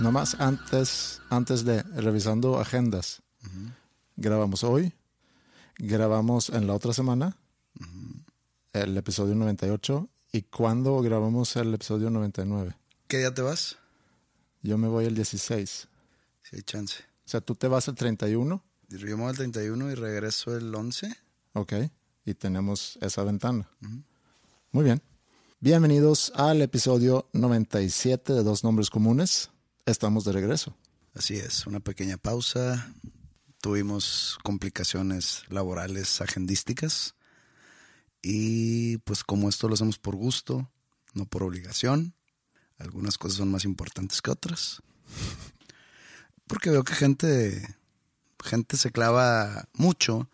[0.00, 3.20] Nomás antes, antes de revisando agendas,
[4.16, 4.94] grabamos hoy,
[5.78, 7.36] grabamos en la otra semana
[8.72, 12.74] el episodio 98 y cuándo grabamos el episodio 99.
[13.08, 13.76] ¿Qué día te vas?
[14.62, 15.88] Yo me voy el 16.
[16.42, 17.02] Si hay chance.
[17.26, 20.74] O sea, tú te vas el 31, Yo me voy al 31 y regreso el
[20.74, 21.14] 11.
[21.52, 21.74] ok,
[22.24, 23.68] y tenemos esa ventana.
[24.72, 25.02] Muy bien.
[25.60, 29.50] Bienvenidos al episodio 97 de Dos Nombres Comunes.
[29.86, 30.76] Estamos de regreso.
[31.14, 32.92] Así es, una pequeña pausa.
[33.60, 37.14] Tuvimos complicaciones laborales agendísticas.
[38.22, 40.70] Y pues como esto lo hacemos por gusto,
[41.14, 42.14] no por obligación,
[42.78, 44.82] algunas cosas son más importantes que otras.
[46.46, 47.76] Porque veo que gente,
[48.44, 50.28] gente se clava mucho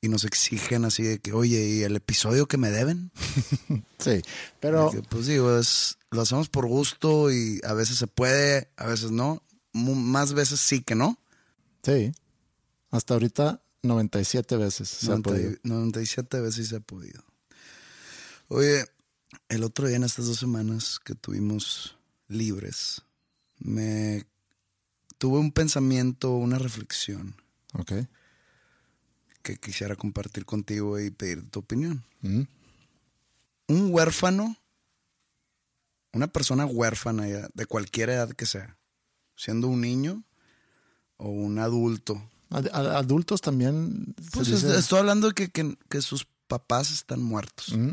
[0.00, 3.10] y nos exigen así de que, oye, ¿y el episodio que me deben?
[3.98, 4.20] Sí,
[4.60, 8.86] pero Que, pues digo, es, lo hacemos por gusto y a veces se puede, a
[8.86, 9.42] veces no.
[9.72, 11.18] Mu- más veces sí que no.
[11.82, 12.12] sí,
[12.90, 15.50] hasta ahorita 97 veces se ha 90 podido.
[15.52, 17.24] y- 97 veces se ha podido.
[18.48, 18.84] Oye,
[19.48, 21.96] el otro día en estas dos semanas que tuvimos
[22.28, 23.02] libres,
[23.58, 24.24] me
[25.18, 27.34] tuve un pensamiento, una reflexión
[27.72, 27.92] Ok.
[29.46, 32.02] Que quisiera compartir contigo y pedir tu opinión.
[32.22, 32.42] Mm.
[33.68, 34.56] Un huérfano,
[36.12, 38.76] una persona huérfana ya, de cualquier edad que sea,
[39.36, 40.24] siendo un niño
[41.16, 42.20] o un adulto.
[42.50, 44.14] Ad- a- adultos también.
[44.32, 47.90] Pues dice, es- estoy hablando de que, que- que sus papás están muertos, mm,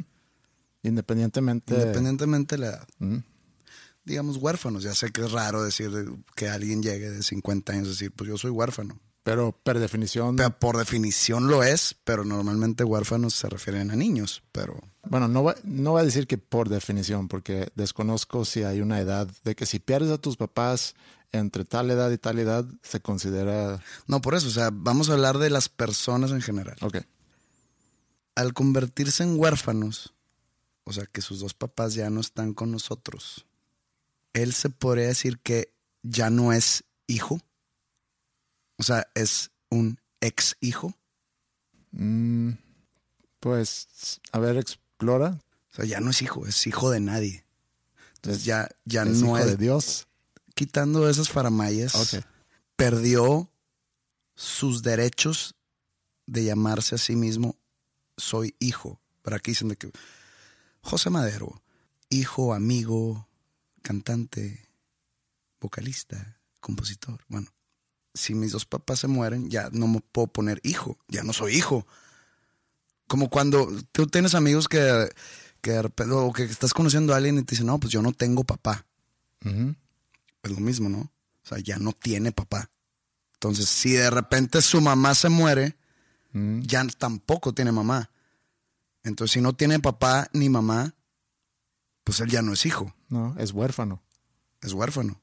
[0.84, 1.74] independientemente.
[1.76, 2.88] independientemente de la edad.
[3.00, 3.18] Mm,
[4.06, 5.90] Digamos huérfanos, ya sé que es raro decir
[6.36, 9.00] que alguien llegue de 50 años y decir, pues yo soy huérfano.
[9.24, 10.36] Pero per definición.
[10.36, 15.42] Pero por definición lo es, pero normalmente huérfanos se refieren a niños, pero Bueno, no
[15.42, 19.56] voy, no voy a decir que por definición, porque desconozco si hay una edad de
[19.56, 20.96] que si pierdes a tus papás
[21.32, 23.82] entre tal edad y tal edad, se considera.
[24.08, 26.78] no por eso, o sea, vamos a hablar de las personas en general.
[26.82, 27.00] Ok.
[28.36, 30.14] Al convertirse en huérfanos,
[30.84, 33.46] o sea, que sus dos papás ya no están con nosotros,
[34.34, 35.74] él se podría decir que
[36.04, 37.40] ya no es hijo.
[38.84, 40.94] O sea, es un ex hijo.
[41.92, 42.50] Mm,
[43.40, 45.40] pues, a ver, explora.
[45.72, 47.46] O sea, ya no es hijo, es hijo de nadie.
[48.16, 49.46] Entonces Es- ya, ya es no hijo es.
[49.46, 50.08] de Dios.
[50.54, 51.94] Quitando esas faramayas,
[52.76, 53.50] perdió
[54.36, 55.56] sus derechos
[56.26, 57.56] de llamarse a sí mismo
[58.18, 59.00] soy hijo.
[59.22, 59.90] Pero aquí dicen de que
[60.82, 61.64] José Madero,
[62.10, 63.30] hijo, amigo,
[63.82, 64.68] cantante,
[65.62, 67.24] vocalista, compositor.
[67.30, 67.48] Bueno,
[68.14, 71.56] si mis dos papás se mueren, ya no me puedo poner hijo, ya no soy
[71.56, 71.88] hijo.
[73.08, 75.10] Como cuando tú tienes amigos que,
[75.62, 78.02] que de repente, o que estás conociendo a alguien y te dicen, no, pues yo
[78.02, 78.86] no tengo papá.
[79.46, 79.76] Ujú.
[80.44, 81.00] Es lo mismo, ¿no?
[81.00, 82.70] O sea, ya no tiene papá.
[83.34, 85.76] Entonces, si de repente su mamá se muere,
[86.34, 88.10] ya tampoco tiene mamá.
[89.04, 90.96] Entonces, si no tiene papá ni mamá,
[92.04, 94.02] pues él ya no es hijo, no, es huérfano.
[94.62, 95.22] es huérfano,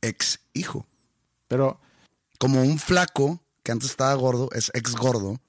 [0.00, 0.86] ex hijo.
[1.48, 1.80] Pero,
[2.38, 5.40] Como un flaco que antes estaba gordo, es ex gordo.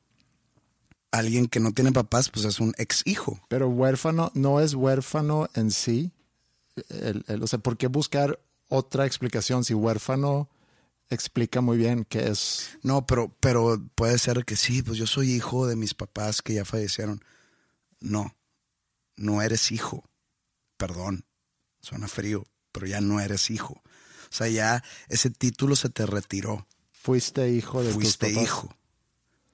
[1.11, 3.39] Alguien que no tiene papás, pues es un ex hijo.
[3.47, 6.11] pero huérfano no es huérfano en sí.
[6.89, 10.49] El- el- o sea, ¿por qué buscar otra explicación si huérfano
[11.09, 12.77] explica muy bien qué es.
[12.83, 16.53] No, pero, pero puede ser que sí, pues yo soy hijo de mis papás que
[16.55, 17.23] ya fallecieron.
[18.01, 18.35] No,
[19.15, 20.03] no eres hijo.
[20.75, 21.25] Perdón,
[21.81, 23.81] suena frío, pero ya no eres hijo.
[24.29, 26.67] O sea, ya ese título se te retiró.
[27.07, 28.43] Fuiste hijo de Fuiste tus papás.
[28.43, 28.75] hijo.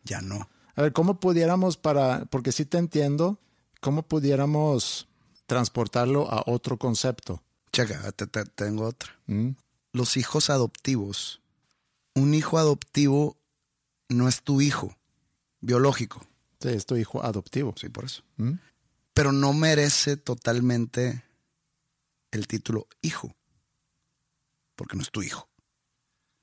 [0.06, 0.50] Ya no.
[0.76, 3.38] A ver, ¿cómo pudiéramos para, porque sí te entiendo,
[3.80, 5.08] cómo pudiéramos
[5.46, 7.44] transportarlo a otro concepto?
[7.72, 9.12] Checa, te- te- tengo otra.
[9.28, 9.50] ¿Mm?
[9.92, 11.42] Los hijos adoptivos.
[12.16, 13.38] Un hijo adoptivo
[14.10, 14.98] no es tu hijo
[15.62, 16.26] biológico.
[16.60, 17.76] Sí, es tu hijo adoptivo.
[17.80, 18.24] Sí, por eso.
[18.38, 18.54] ¿Mm?
[19.14, 21.24] Pero no merece totalmente
[22.32, 23.36] el título hijo.
[24.76, 25.48] Porque no es tu hijo.
[25.52, 26.43] Eh, va, va, va, va,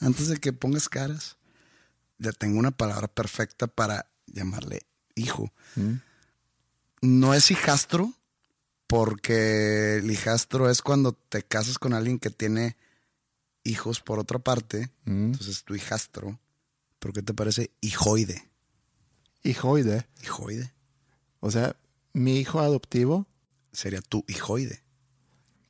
[0.00, 1.36] Antes de que pongas caras,
[2.18, 4.82] ya tengo una palabra perfecta para llamarle
[5.14, 5.52] hijo.
[5.76, 5.94] ¿Mm?
[7.02, 8.12] No es hijastro,
[8.86, 12.76] porque el hijastro es cuando te casas con alguien que tiene
[13.64, 14.90] hijos por otra parte.
[15.04, 15.26] ¿Mm?
[15.26, 16.38] Entonces tu hijastro.
[16.98, 18.50] ¿Pero qué te parece hijoide?
[19.42, 20.06] Hijoide.
[20.22, 20.72] Hijoide.
[21.40, 21.74] O sea,
[22.12, 23.26] mi hijo adoptivo,
[23.72, 24.82] Sería tu hijoide.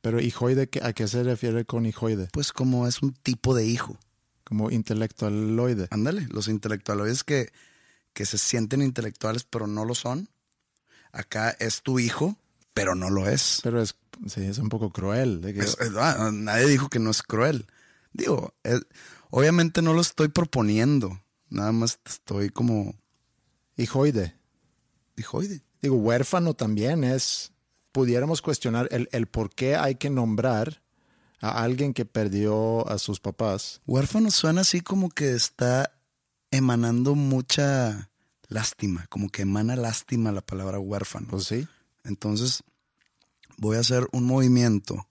[0.01, 2.27] Pero hijoide, ¿qué- ¿a qué se refiere con hijoide?
[2.31, 3.97] Pues como es un tipo de hijo.
[4.43, 5.87] Como intelectualoide.
[5.91, 7.51] Ándale, los intelectuales que,
[8.13, 10.27] que se sienten intelectuales pero no lo son.
[11.13, 12.35] Acá es tu hijo,
[12.73, 13.59] pero no lo es.
[13.63, 13.95] Pero es,
[14.27, 15.41] sí, es un poco cruel.
[15.41, 17.65] de que- Es- es- ah, nadie dijo que no es cruel.
[18.13, 18.85] Digo, es-
[19.29, 21.21] obviamente no lo estoy proponiendo.
[21.49, 22.95] Nada más estoy como
[23.77, 24.35] hijoide.
[25.17, 25.61] hijoide.
[25.81, 27.51] Digo, huérfano también es,
[27.91, 30.81] pudiéramos cuestionar el, el por qué hay que nombrar
[31.41, 33.81] a alguien que perdió a sus papás.
[33.87, 35.91] Huérfano suena así como que está
[36.51, 38.11] emanando mucha
[38.47, 41.27] lástima, como que emana lástima la palabra huérfano.
[41.29, 41.67] Pues sí.
[42.03, 42.63] Entonces,
[43.57, 45.07] voy a hacer un movimiento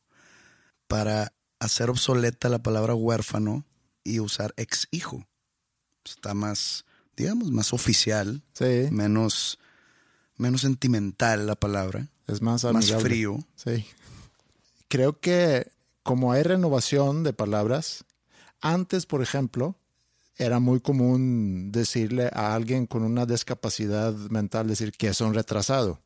[0.86, 3.64] para hacer obsoleta la palabra huérfano
[4.04, 5.26] y usar ex hijo.
[6.04, 6.84] Está más,
[7.16, 9.58] digamos, más oficial, Sí, menos,
[10.36, 13.38] menos sentimental la palabra, es más más frío.
[13.56, 13.86] Sí.
[14.88, 15.70] Creo que
[16.02, 18.04] como hay renovación de palabras,
[18.60, 19.76] antes, por ejemplo,
[20.36, 26.00] era muy común decirle a alguien con una discapacidad mental, decir que es un retrasado,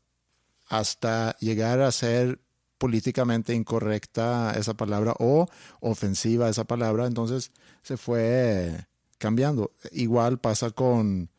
[0.66, 2.40] hasta llegar a ser
[2.78, 5.48] políticamente incorrecta esa palabra o
[5.80, 8.86] ofensiva esa palabra, entonces se fue
[9.18, 9.72] cambiando.
[9.92, 11.30] Igual pasa con,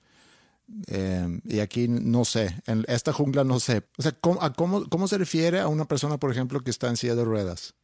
[0.88, 3.88] eh, y aquí no sé, en esta jungla no sé.
[3.98, 6.88] O sea, ¿cómo, a cómo, cómo se refiere a una persona, por ejemplo, que está
[6.90, 7.76] en silla de ruedas?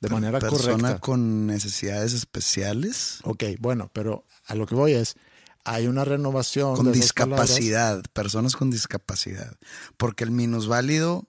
[0.00, 1.00] De manera Persona correcta.
[1.00, 5.16] con necesidades especiales, Ok, bueno, pero a lo que voy es,
[5.64, 6.76] hay una renovación.
[6.76, 9.56] con de discapacidad, personas con discapacidad.
[9.96, 11.28] Porque el minusválido,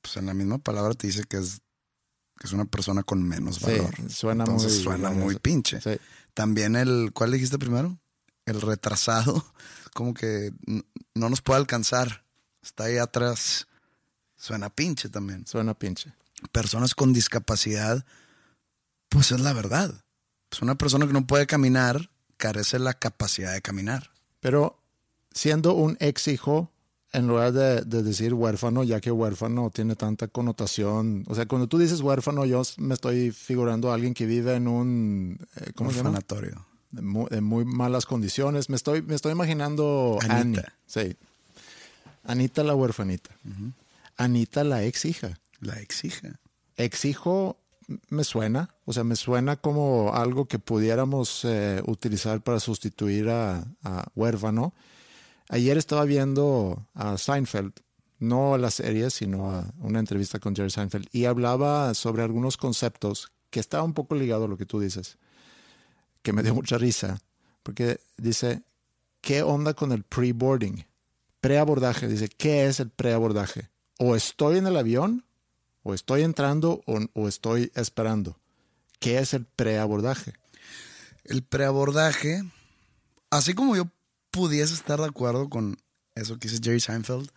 [0.00, 1.60] pues en la misma palabra te dice que es,
[2.40, 3.94] que es una persona con menos Sí, valor.
[4.10, 5.80] suena Entonces muy- suena muy pinche.
[5.80, 5.90] Sí.
[6.34, 8.00] También el, ¿cuál dijiste primero?
[8.46, 9.44] El retrasado,
[9.94, 10.52] como que
[11.14, 12.24] no nos puede alcanzar.
[12.62, 13.66] Está ahí atrás.
[14.36, 15.46] Suena pinche también.
[15.46, 16.12] Suena pinche.
[16.50, 18.04] Personas con discapacidad,
[19.08, 20.04] pues es la verdad.
[20.48, 24.10] Pues una persona que no puede caminar carece de la capacidad de caminar.
[24.40, 24.80] Pero
[25.32, 26.70] siendo un ex hijo,
[27.12, 31.24] en lugar de, de decir huérfano, ya que huérfano tiene tanta connotación.
[31.28, 34.66] O sea, cuando tú dices huérfano, yo me estoy figurando a alguien que vive en
[34.66, 35.38] un.
[35.56, 36.08] eh, ¿Cómo se llama?
[36.10, 36.66] Orfanatorio.
[36.92, 38.68] Muy, malas condiciones.
[38.68, 40.36] Me estoy, me estoy imaginando Anita.
[40.36, 40.62] Annie.
[40.86, 41.16] Sí.
[42.24, 43.30] Anita la huerfanita.
[44.16, 45.38] Anita la ex hija.
[45.60, 46.40] La exija.
[46.76, 47.58] Ex hijo
[48.08, 53.64] me suena, o sea, me suena como algo que pudiéramos eh, utilizar para sustituir a,
[53.82, 54.74] a huérfano.
[55.48, 57.72] Ayer estaba viendo a Seinfeld,
[58.18, 63.32] no la serie, sino a una entrevista con Jerry Seinfeld, y hablaba sobre algunos conceptos
[63.50, 65.18] que está un poco ligado a lo que tú dices,
[66.22, 67.20] que me dio mucha risa,
[67.62, 68.62] porque dice,
[69.20, 70.86] ¿qué onda con el pre-boarding?
[71.40, 73.70] Preabordaje, dice, ¿qué es el preabordaje?
[73.98, 75.24] O estoy en el avión,
[75.82, 78.38] o estoy entrando, o, o estoy esperando.
[79.00, 80.34] ¿Qué es el preabordaje?
[81.24, 82.42] El preabordaje,
[83.30, 83.88] así como yo
[84.30, 85.76] pudiese estar de acuerdo con
[86.14, 87.30] eso que dice Jerry Seinfeld,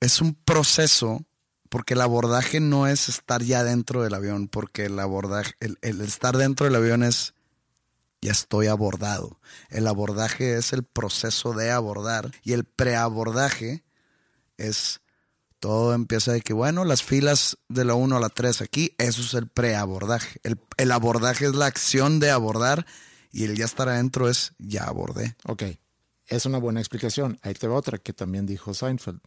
[0.00, 1.24] es un proceso,
[1.68, 6.00] porque el abordaje no es estar ya dentro del avión, porque el abordaje, el, el
[6.00, 7.34] estar dentro del avión es
[8.22, 9.40] ya estoy abordado.
[9.68, 13.84] El abordaje es el proceso de abordar y el preabordaje
[14.56, 15.00] es
[15.58, 19.22] todo empieza de que, bueno, las filas de la 1 a la 3 aquí, eso
[19.22, 20.40] es el preabordaje.
[20.42, 22.86] El, el abordaje es la acción de abordar
[23.30, 25.36] y el ya estar adentro es ya abordé.
[25.44, 25.64] Ok,
[26.26, 27.38] es una buena explicación.
[27.42, 29.20] Ahí te va otra que también dijo Seinfeld.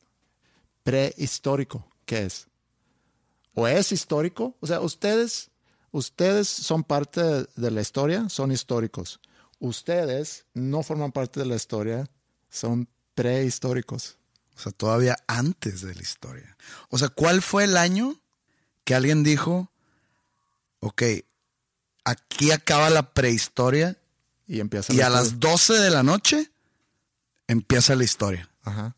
[0.83, 2.47] Prehistórico, ¿qué es?
[3.53, 4.57] ¿O es histórico?
[4.59, 5.51] O sea, ustedes,
[5.95, 9.21] ustedes son parte de la historia, son históricos.
[9.59, 12.09] Ustedes no forman parte de la historia,
[12.49, 14.17] son prehistóricos.
[14.57, 16.57] O sea, todavía antes de la historia.
[16.89, 18.19] O sea, ¿cuál fue el año
[18.83, 19.71] que alguien dijo,
[20.81, 21.01] ok,
[22.03, 23.97] aquí acaba la prehistoria
[24.47, 25.51] Y empieza y la a las historia.
[25.51, 26.51] 12 de la noche
[27.47, 28.49] empieza la historia?
[28.63, 28.97] Ajá.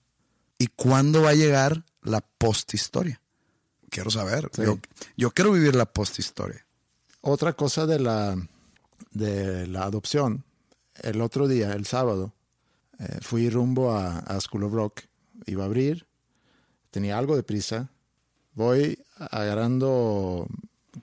[0.58, 3.22] ¿Y cuándo va a llegar la posthistoria?
[3.92, 4.50] Quiero saber.
[4.52, 4.64] Sí.
[4.64, 4.80] Yo,
[5.16, 6.67] yo quiero vivir la posthistoria.
[7.30, 8.38] Otra cosa de la,
[9.12, 10.46] de la adopción.
[11.04, 12.32] El otro día, el sábado,
[13.00, 15.02] eh, fui rumbo a, a School of Rock.
[15.46, 16.08] Iba a abrir.
[16.90, 17.90] Tenía algo de prisa.
[18.54, 20.48] Voy agarrando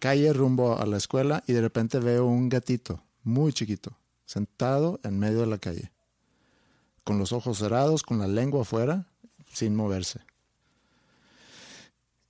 [0.00, 5.18] calle rumbo a la escuela y de repente veo un gatito muy chiquito sentado en
[5.18, 5.92] medio de la calle.
[7.04, 9.08] Con los ojos cerrados, con la lengua afuera,
[9.52, 10.20] sin moverse.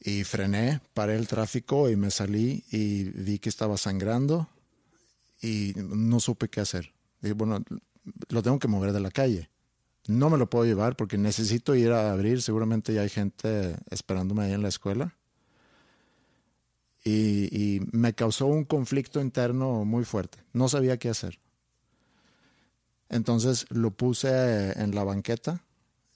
[0.06, 4.50] Y frené, paré el tráfico y me salí y vi que estaba sangrando
[5.40, 6.92] y no supe qué hacer.
[7.22, 7.64] Dije, bueno,
[8.28, 9.48] lo tengo que mover de la calle.
[10.06, 12.42] No me lo puedo llevar porque necesito ir a abrir.
[12.42, 15.16] Seguramente ya hay gente esperándome ahí en la escuela.
[17.02, 20.36] Y, y me causó un conflicto interno muy fuerte.
[20.52, 21.38] No sabía qué hacer.
[23.08, 25.64] Entonces lo puse en la banqueta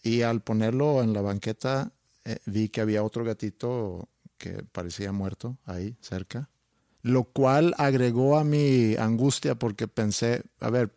[0.03, 1.93] y al ponerlo en la banqueta
[2.25, 4.09] eh, vi que había otro gatito
[4.39, 6.49] que parecía muerto ahí cerca,
[7.03, 10.97] lo cual agregó a mi angustia porque pensé, a ver,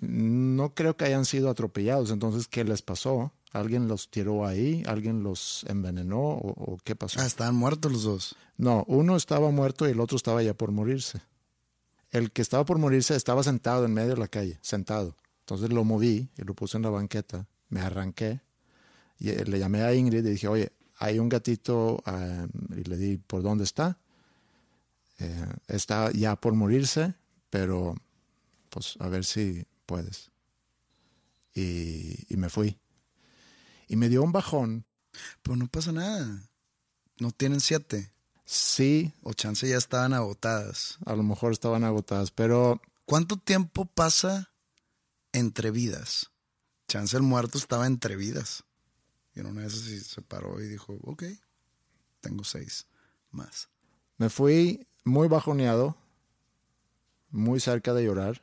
[0.00, 3.32] no creo que hayan sido atropellados, entonces, ¿qué les pasó?
[3.52, 4.82] ¿Alguien los tiró ahí?
[4.86, 6.20] ¿Alguien los envenenó?
[6.20, 7.20] ¿O, o qué pasó?
[7.20, 8.36] Ah, estaban muertos los dos.
[8.56, 11.20] No, uno estaba muerto y el otro estaba ya por morirse.
[12.10, 15.16] El que estaba por morirse estaba sentado en medio de la calle, sentado.
[15.40, 18.40] Entonces lo moví y lo puse en la banqueta, me arranqué
[19.22, 22.96] y eh, le llamé a Ingrid y dije, oye, hay un gatito eh, y le
[22.96, 23.98] di por dónde está.
[25.18, 27.14] Eh, está ya por morirse,
[27.50, 27.94] pero
[28.70, 30.30] pues a ver si puedes.
[31.54, 32.78] Y, y me fui.
[33.88, 34.84] Y me dio un bajón.
[35.42, 36.48] Pero no pasa nada.
[37.18, 38.10] No tienen siete.
[38.44, 40.98] Sí, O chance ya estaban agotadas.
[41.06, 44.52] a lo mejor estaban agotadas, pero ¿Cuánto tiempo pasa
[45.32, 46.30] entre vidas?
[46.88, 48.64] Chance el muerto estaba entre vidas.
[49.34, 51.24] Y en una de esas se paró y dijo, ok,
[52.20, 52.86] tengo seis
[53.30, 53.68] más.
[54.18, 55.96] Me fui muy bajoneado,
[57.30, 58.42] muy cerca de llorar.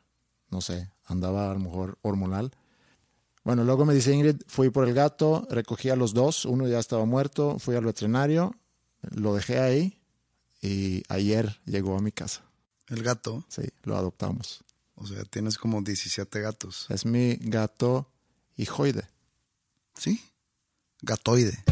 [0.50, 2.52] No sé, andaba a lo mejor hormonal.
[3.44, 6.80] Bueno, luego me dice Ingrid, fui por el gato, recogí a los dos, uno ya
[6.80, 8.56] estaba muerto, fui al veterinario,
[9.02, 10.02] lo dejé ahí
[10.62, 12.44] y ayer llegó a mi casa.
[12.88, 14.64] El gato, Sí, lo adoptamos.
[14.96, 16.88] o sea, tienes como 17 gatos.
[16.90, 18.12] Es mi gato
[18.58, 19.08] hijoide.
[19.96, 20.22] ¿Sí?
[21.02, 21.64] Gatoide.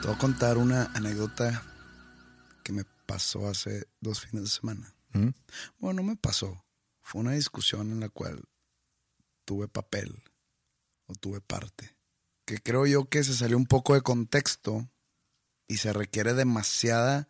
[0.00, 1.62] Te voy a contar una anécdota
[2.64, 4.94] que me pasó hace dos fines de semana.
[5.12, 5.28] ¿Mm?
[5.78, 6.64] Bueno, no me pasó.
[7.00, 8.42] Fue una discusión en la cual
[9.44, 10.22] tuve papel
[11.06, 11.96] o tuve parte.
[12.44, 14.90] Que creo yo que se salió un poco de contexto
[15.68, 17.28] y se requiere demasiada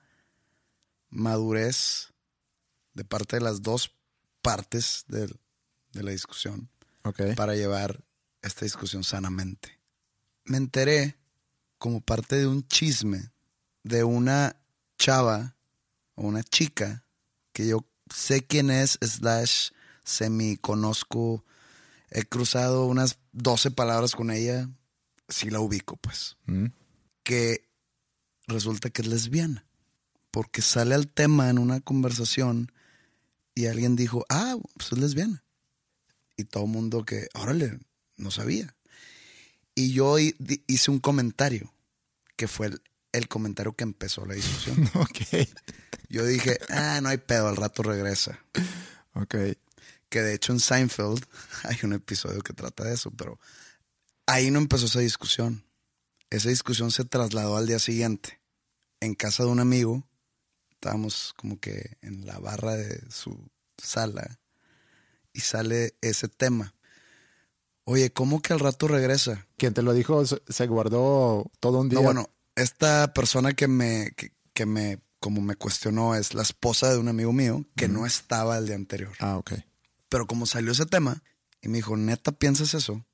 [1.10, 2.14] madurez
[2.94, 3.97] de parte de las dos
[4.42, 5.38] partes del-
[5.92, 6.68] de la discusión
[7.36, 8.04] para llevar
[8.42, 9.80] esta discusión sanamente.
[10.44, 11.16] Me enteré
[11.78, 13.30] como parte de un chisme
[13.82, 14.56] de una
[14.98, 15.56] chava
[16.14, 17.04] o una chica
[17.52, 19.70] que yo sé quién es, slash,
[20.04, 21.44] semi conozco,
[22.10, 24.68] he cruzado unas 12 palabras con ella,
[25.28, 26.66] sí la ubico pues, ¿Mm?
[27.22, 27.68] que
[28.46, 29.66] resulta que es lesbiana,
[30.30, 32.72] porque sale al tema en una conversación
[33.58, 35.42] y alguien dijo, ah, pues es lesbiana.
[36.36, 37.80] Y todo el mundo que, órale,
[38.16, 38.76] no sabía.
[39.74, 41.74] Y yo hice un comentario,
[42.36, 44.88] que fue el, el comentario que empezó la discusión.
[44.94, 45.48] Ok.
[46.08, 48.38] Yo dije, ah, no hay pedo, al rato regresa.
[49.14, 49.34] Ok.
[50.08, 51.26] Que de hecho en Seinfeld
[51.64, 53.40] hay un episodio que trata de eso, pero
[54.26, 55.64] ahí no empezó esa discusión.
[56.30, 58.40] Esa discusión se trasladó al día siguiente.
[59.00, 60.07] En casa de un amigo,
[60.78, 64.38] estábamos como que en la barra de su sala
[65.32, 66.74] y sale ese tema.
[67.82, 69.48] Oye, ¿cómo que al rato regresa?
[69.56, 71.98] Quien te lo dijo se guardó todo un día.
[71.98, 76.92] No, bueno, esta persona que me, que, que me, como me cuestionó es la esposa
[76.92, 79.12] de un amigo mío que no estaba el día anterior.
[79.18, 79.54] Ah, ok.
[80.08, 81.24] Pero como salió ese tema
[81.60, 83.04] y me dijo, neta, ¿piensas eso?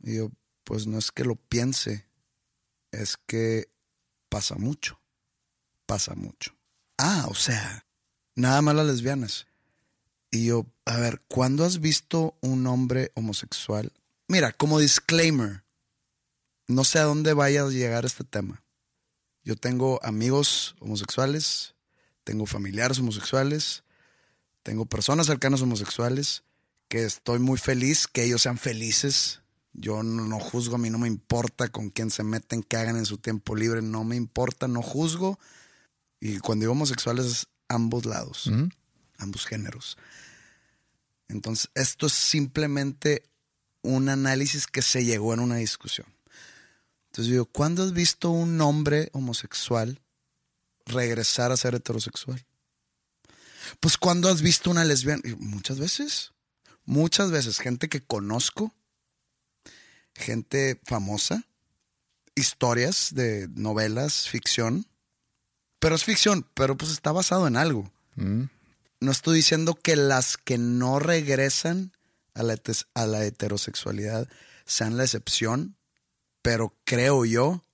[0.00, 0.30] Y yo,
[0.64, 2.06] pues no es que lo piense,
[2.90, 3.70] es que
[4.30, 4.98] pasa mucho.
[5.84, 6.54] Pasa mucho.
[6.98, 7.86] Ah, o sea,
[8.34, 9.46] nada más las lesbianas.
[10.30, 13.92] Y yo, a ver, ¿cuándo has visto un hombre homosexual?
[14.28, 15.64] Mira, como disclaimer,
[16.66, 18.62] no sé a dónde vaya a llegar este tema.
[19.44, 21.74] Yo tengo amigos homosexuales,
[22.24, 23.82] tengo familiares homosexuales,
[24.62, 26.44] tengo personas cercanas homosexuales
[26.88, 29.40] que estoy muy feliz que ellos sean felices.
[29.72, 33.06] Yo no, juzgo, a mí no me importa con quién se meten, qué hagan en
[33.06, 35.38] su tiempo libre, no me importa, no juzgo.
[36.24, 38.48] Y cuando digo homosexuales es ambos lados,
[39.18, 39.98] ambos géneros.
[41.26, 43.28] Entonces, esto es simplemente
[43.82, 46.06] un análisis que se llegó en una discusión.
[47.06, 50.00] Entonces digo, ¿cuándo has visto un hombre homosexual
[50.86, 52.46] regresar a ser heterosexual?
[53.80, 56.30] Pues cuando has visto una lesbiana, muchas veces,
[56.84, 58.72] muchas veces, gente que conozco,
[60.14, 61.48] gente famosa,
[62.36, 64.86] historias de novelas, ficción,
[65.82, 67.90] pero es ficción, pero pues está basado en algo.
[68.14, 68.44] Mm.
[69.00, 71.90] No estoy diciendo que las que no regresan
[72.34, 72.56] a la,
[72.94, 74.28] a la heterosexualidad
[74.64, 75.74] sean la excepción,
[76.40, 77.64] pero creo yo,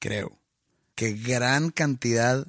[0.00, 0.40] creo,
[0.96, 2.48] que gran cantidad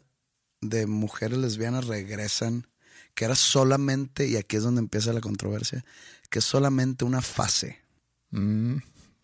[0.62, 2.66] de mujeres lesbianas regresan,
[3.14, 5.86] que era solamente, y aquí es donde empieza la controversia,
[6.32, 7.84] que es solamente una fase.
[8.32, 8.78] Mm,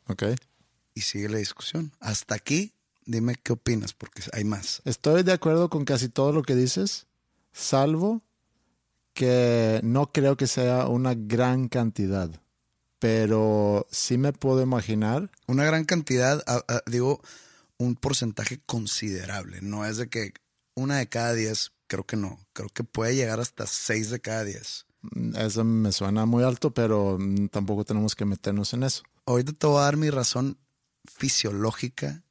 [0.05, 0.23] ok.
[0.93, 1.93] Y sigue la discusión.
[1.99, 4.81] Hasta aquí, dime qué opinas, porque hay más.
[4.85, 7.07] Estoy de acuerdo con casi todo lo que dices,
[7.51, 8.21] salvo
[9.13, 12.29] que no creo que sea una gran cantidad,
[12.99, 15.29] pero sí me puedo imaginar.
[15.47, 16.43] Una gran cantidad,
[16.85, 17.21] digo,
[17.77, 19.59] un porcentaje considerable.
[19.61, 20.33] No es de que
[20.75, 22.39] una de cada diez, creo que no.
[22.53, 24.85] Creo que puede llegar hasta seis de cada diez.
[25.01, 29.03] Mm, eso me suena muy alto, pero mm, tampoco tenemos que meternos en eso.
[29.25, 30.57] Ahorita te voy a dar mi razón
[31.05, 32.23] fisiológica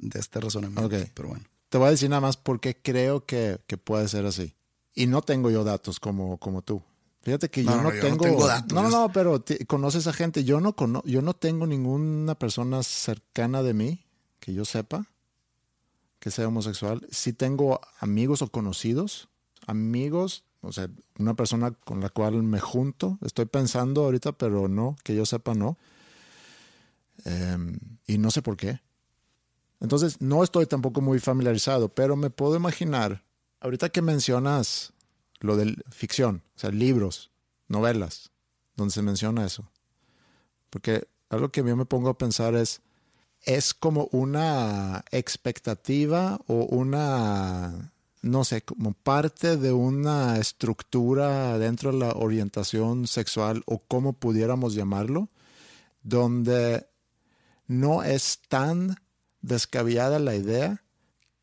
[0.00, 0.96] de este razonamiento.
[1.14, 1.44] Pero bueno.
[1.68, 4.54] Te voy a decir nada más por qué creo que, que puede ser así.
[4.94, 6.82] Y no tengo yo datos como, como tú.
[7.22, 8.72] Fíjate que yo no, tengo, datos.
[8.72, 10.42] No, no, pero conoces a gente.
[10.42, 14.00] Yo no, yo no tengo ninguna persona cercana de mí
[14.40, 15.06] que yo sepa
[16.20, 17.06] que sea homosexual.
[17.10, 19.28] Sí tengo amigos o conocidos,
[19.66, 20.88] amigos, o sea,
[21.18, 23.18] una persona con la cual me junto.
[23.22, 25.78] Estoy pensando ahorita, pero no, que yo sepa, no.
[27.24, 28.80] Em, y no sé por qué.
[29.80, 33.24] Entonces, no estoy tampoco muy familiarizado, pero me puedo imaginar
[33.60, 34.92] ahorita que mencionas
[35.40, 37.30] lo de ficción, o sea, libros,
[37.68, 38.30] novelas,
[38.76, 39.70] donde se menciona eso.
[40.68, 42.82] Porque algo que yo me pongo a pensar es,
[43.42, 51.98] es como una expectativa o una, no sé, como parte de una estructura dentro de
[51.98, 55.30] la orientación sexual o como pudiéramos llamarlo,
[56.02, 56.86] donde
[57.66, 58.96] no es tan
[59.42, 60.82] descabellada la idea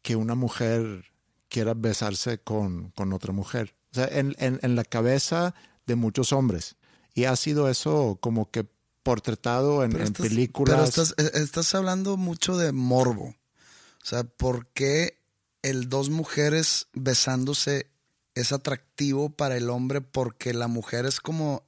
[0.01, 1.05] que una mujer
[1.49, 3.75] quiera besarse con, otra mujer.
[3.91, 5.55] O sea, en, en, la cabeza
[5.85, 6.75] de muchos hombres.
[7.13, 8.67] Y ha sido eso como que
[9.07, 10.75] portretado en, películas.
[10.75, 13.27] Pero estás, e, estás hablando mucho de morbo.
[13.27, 15.17] O sea, ¿por qué
[15.61, 17.89] el dos mujeres besándose
[18.35, 20.01] es atractivo para el hombre?
[20.01, 21.63] Porque la mujer es como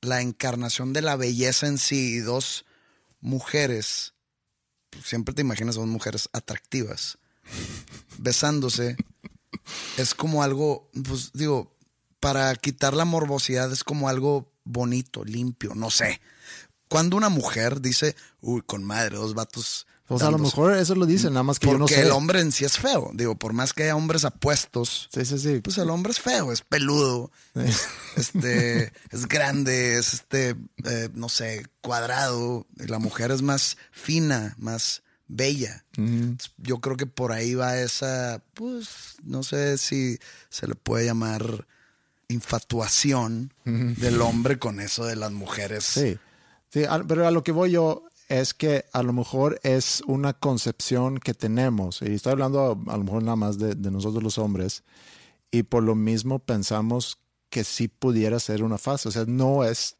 [0.00, 2.16] la encarnación de la belleza en sí.
[2.16, 2.64] Y dos
[3.20, 4.14] mujeres,
[5.04, 7.18] siempre te imaginas dos mujeres atractivas
[8.18, 8.96] besándose
[9.96, 11.76] es como algo, pues digo,
[12.20, 16.20] para quitar la morbosidad es como algo bonito, limpio, no sé.
[16.88, 19.86] Cuando una mujer dice, uy, con madre, dos vatos.
[20.06, 22.02] Pues a lo mejor eso lo dicen, nada más que yo no sé.
[22.02, 23.10] el hombre en sí es feo.
[23.12, 25.08] Digo, por más que haya hombres apuestos.
[25.12, 25.60] Sí, sí, sí.
[25.60, 27.32] Pues el hombre es feo, es peludo.
[28.16, 32.66] este, es grande, es este, eh, no sé, cuadrado.
[32.78, 35.84] Y la mujer es más fina, más bella.
[36.58, 40.18] Yo creo que por ahí va esa, pues, no sé si
[40.50, 41.66] se le puede llamar
[42.28, 45.84] infatuación del hombre con eso de las mujeres.
[45.84, 46.18] Sí,
[46.70, 51.18] sí, pero a lo que voy yo es que a lo mejor es una concepción
[51.18, 54.82] que tenemos, y estoy hablando a, lo mejor nada más de, nosotros los hombres,
[55.50, 57.18] y por lo mismo pensamos
[57.50, 59.96] que sí pudiera ser una fase, o sea, no es,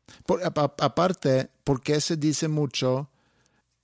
[0.54, 3.08] aparte, porque se dice mucho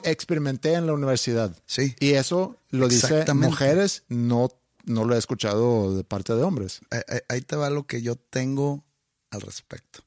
[0.05, 1.57] experimenté en la universidad.
[1.67, 1.95] Sí.
[2.01, 4.51] Y eso lo dice mujeres, no,
[4.85, 6.81] no lo he escuchado de parte de hombres.
[7.29, 8.85] Ahí te va lo que yo tengo
[9.31, 10.01] al respecto.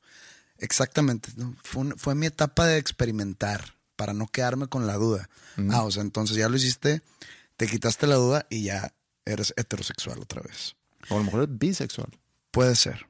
[0.58, 1.30] Exactamente.
[1.64, 5.30] Fue, mi etapa de experimentar para no quedarme con la duda.
[5.70, 7.02] Ah, o sea, entonces ya lo hiciste,
[7.58, 8.94] te quitaste la duda y ya
[9.26, 10.76] eres heterosexual otra vez.
[11.10, 12.10] O a lo mejor es bisexual.
[12.52, 13.08] Puede ser.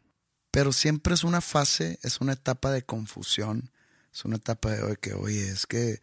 [0.52, 3.72] Pero siempre es una fase, es una etapa de confusión.
[4.14, 6.02] Es una etapa de que, oye, es que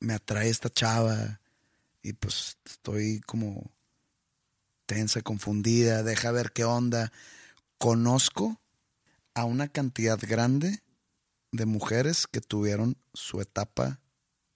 [0.00, 1.40] me atrae esta chava
[2.02, 3.70] y pues estoy como
[4.86, 7.12] tensa, confundida, deja ver qué onda.
[7.78, 8.60] Conozco
[9.34, 10.82] a una cantidad grande
[11.52, 14.00] de mujeres que tuvieron su etapa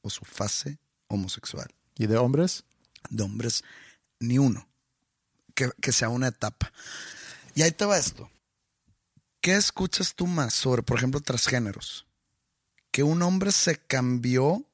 [0.02, 1.68] o su fase homosexual.
[1.96, 2.64] ¿Y de hombres?
[3.10, 3.64] De hombres,
[4.20, 4.68] ni uno.
[5.54, 6.72] Que, que sea una etapa.
[7.54, 8.30] Y ahí te va esto.
[9.40, 12.06] ¿Qué escuchas tú más sobre, por ejemplo, transgéneros?
[12.90, 14.64] ¿Que un hombre se cambió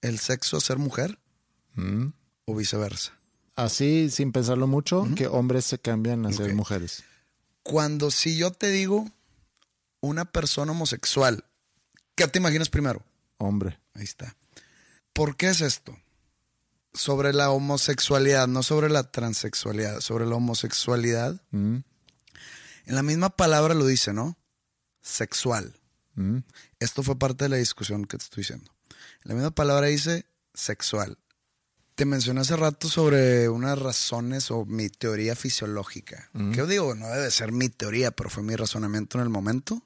[0.00, 1.18] el sexo a ser mujer?
[1.74, 2.08] Mm.
[2.44, 3.12] ¿O viceversa?
[3.56, 7.04] Así, sin pensarlo mucho, que hombres se cambian a ser mujeres.
[7.62, 9.10] Cuando si yo te digo
[10.00, 11.44] una persona homosexual,
[12.14, 13.02] ¿qué te imaginas primero?
[13.38, 13.80] Hombre.
[13.94, 14.36] Ahí está.
[15.16, 15.98] ¿Por qué es esto?
[16.92, 21.40] Sobre la homosexualidad, no sobre la transexualidad, sobre la homosexualidad.
[21.52, 21.76] Mm.
[22.84, 24.36] En la misma palabra lo dice, ¿no?
[25.00, 25.80] Sexual.
[26.16, 26.40] Mm.
[26.80, 28.70] Esto fue parte de la discusión que te estoy diciendo.
[29.24, 31.16] En la misma palabra dice sexual.
[31.94, 36.30] Te mencioné hace rato sobre unas razones o mi teoría fisiológica.
[36.34, 39.76] Que yo digo, no debe ser mi teoría, pero fue mi razonamiento en el momento.
[39.76, 39.82] O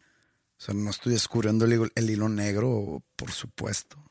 [0.59, 4.10] sea, no estoy descubriendo el hilo negro, por supuesto.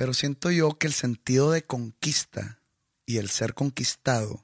[0.00, 2.58] Pero siento yo que el sentido de conquista
[3.04, 4.42] y el ser conquistado,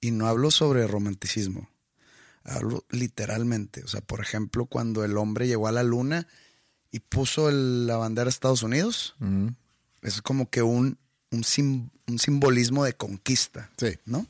[0.00, 1.68] y no hablo sobre romanticismo,
[2.44, 3.82] hablo literalmente.
[3.82, 6.28] O sea, por ejemplo, cuando el hombre llegó a la luna
[6.92, 9.16] y puso el- la bandera de Estados Unidos,
[10.02, 10.98] eso es como que un,
[11.32, 13.72] un, sim- un simbolismo de conquista.
[13.76, 13.98] Sí.
[14.04, 14.24] ¿no?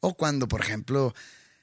[0.00, 1.12] O cuando, por ejemplo,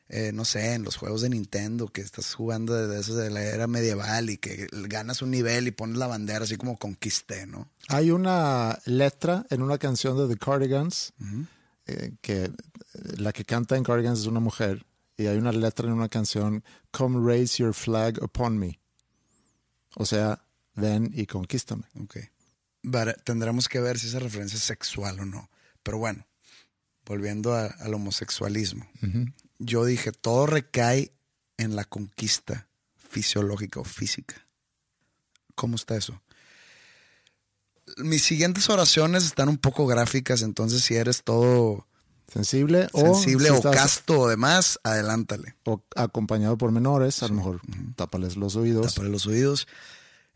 [0.10, 3.42] eh, no sé, en los juegos de Nintendo, que estás jugando de esos de la
[3.44, 7.70] era medieval y que ganas un nivel y pones la bandera así como conquisté, ¿no?
[7.90, 11.14] Hay una letra en una canción de The Cardigans,
[11.88, 12.52] eh, que eh,
[13.18, 14.86] la que canta en Cardigans es una mujer,
[15.18, 18.80] y hay una letra en una canción, Come raise your flag upon me.
[19.96, 20.42] O sea,
[20.76, 21.84] ven y conquístame.
[22.00, 22.18] Ok.
[23.24, 25.50] Tendremos que ver si esa referencia es sexual o no.
[25.84, 26.26] Pero bueno,
[27.06, 28.88] volviendo a- al homosexualismo.
[29.60, 31.12] Yo dije, todo recae
[31.58, 34.48] en la conquista fisiológica o física.
[35.56, 36.22] ¿Cómo está eso?
[37.98, 41.88] Mis siguientes oraciones están un poco gráficas, entonces si eres todo
[42.32, 45.56] Sensible o, si casto o demás, adelántale.
[45.64, 47.62] o acompañado por menores, a lo mejor
[47.96, 48.94] tápales los oídos.
[48.94, 49.68] Tápale los oídos.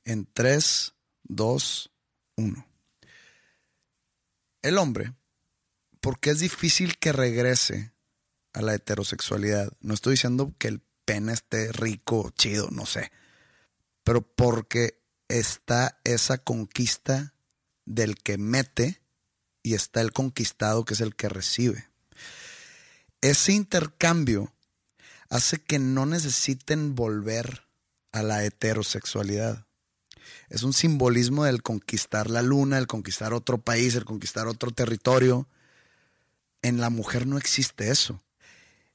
[0.06, 1.92] En 3, 2,
[2.38, 2.66] 1.
[4.62, 5.14] El hombre,
[6.00, 7.91] porque es difícil que regrese
[8.54, 9.72] a la heterosexualidad.
[9.82, 13.12] No estoy diciendo que el pene esté rico, chido, no sé.
[14.04, 17.34] Pero porque está esa conquista
[17.86, 19.02] del que mete
[19.64, 21.90] y está el conquistado que es el que recibe.
[23.22, 24.54] Ese intercambio
[25.30, 27.68] hace que no necesiten volver
[28.12, 29.66] a la heterosexualidad.
[30.50, 35.48] Es un simbolismo del conquistar la luna, el conquistar otro país, el conquistar otro territorio.
[36.62, 38.22] En la mujer no existe eso.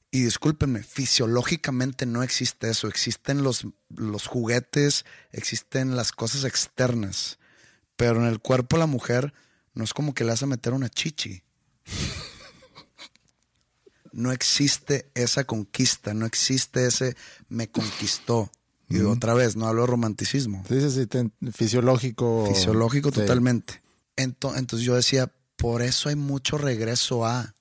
[0.09, 2.87] Y discúlpenme, fisiológicamente no existe eso.
[2.87, 7.39] Existen los, los juguetes, existen las cosas externas.
[7.97, 9.33] Pero en el cuerpo de la mujer
[9.73, 11.43] no es como que le vas a meter una chichi.
[14.13, 17.15] No existe esa conquista, no existe ese
[17.49, 18.49] me conquistó.
[18.89, 20.63] Y otra vez, no hablo de romanticismo.
[20.69, 22.45] Sí, sí, sí, fisiológico.
[22.47, 23.15] Fisiológico Sí.
[23.15, 23.83] totalmente.
[24.15, 27.53] Ento- Entonces, yo decía, por eso hay mucho regreso a.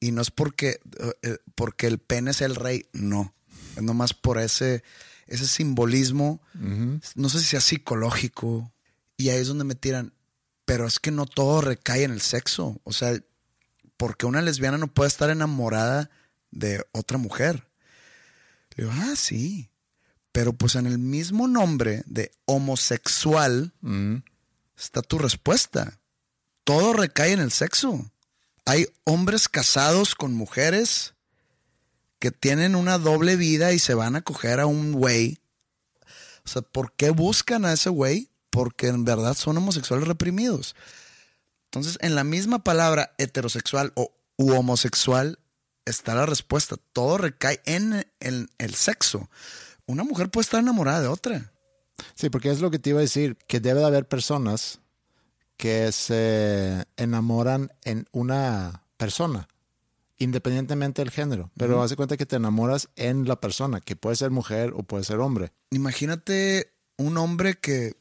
[0.00, 0.80] Y no es porque,
[1.22, 3.34] eh, porque el pene es el rey, no.
[3.76, 4.84] Es nomás por ese,
[5.26, 6.40] ese simbolismo,
[7.14, 8.72] no sé si sea psicológico.
[9.16, 10.12] Y ahí es donde me tiran,
[10.64, 12.80] pero es que no todo recae en el sexo.
[12.84, 13.18] O sea,
[13.96, 16.10] porque una lesbiana no puede estar enamorada
[16.50, 17.68] de otra mujer.
[18.76, 19.70] Le digo, ah, sí.
[20.30, 23.72] Pero pues en el mismo nombre de homosexual
[24.76, 25.98] está tu respuesta.
[26.64, 28.10] Todo recae en el sexo.
[28.64, 31.14] Hay hombres casados con mujeres
[32.18, 35.38] que tienen una doble vida y se van a coger a un güey.
[36.44, 38.30] O sea, ¿por qué buscan a ese güey?
[38.50, 40.74] Porque en verdad son homosexuales reprimidos.
[41.66, 45.38] Entonces, en la misma palabra heterosexual o u homosexual
[45.84, 46.76] está la respuesta.
[46.92, 49.28] Todo recae en el, el sexo.
[49.86, 51.52] Una mujer puede estar enamorada de otra.
[52.14, 54.80] Sí, porque es lo que te iba a decir, que debe de haber personas
[55.58, 59.48] que se enamoran en una persona,
[60.16, 61.50] independientemente del género.
[61.58, 64.84] Pero haz de cuenta que te enamoras en la persona, que puede ser mujer o
[64.84, 65.52] puede ser hombre.
[65.70, 67.96] Imagínate un hombre que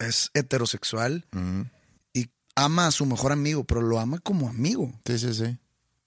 [0.00, 1.26] es heterosexual
[2.12, 4.92] y ama a su mejor amigo, pero lo ama como amigo.
[5.06, 5.58] Sí, sí, sí.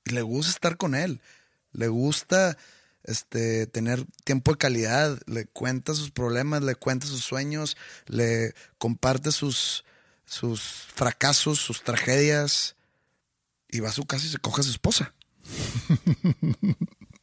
[0.03, 1.21] Y le gusta estar con él.
[1.71, 2.57] Le gusta
[3.03, 5.17] este, tener tiempo de calidad.
[5.27, 9.85] Le cuenta sus problemas, le cuenta sus sueños, le comparte sus,
[10.31, 10.61] sus
[10.95, 12.75] fracasos, sus tragedias.
[13.69, 15.13] Y va a su casa y se coge a su esposa.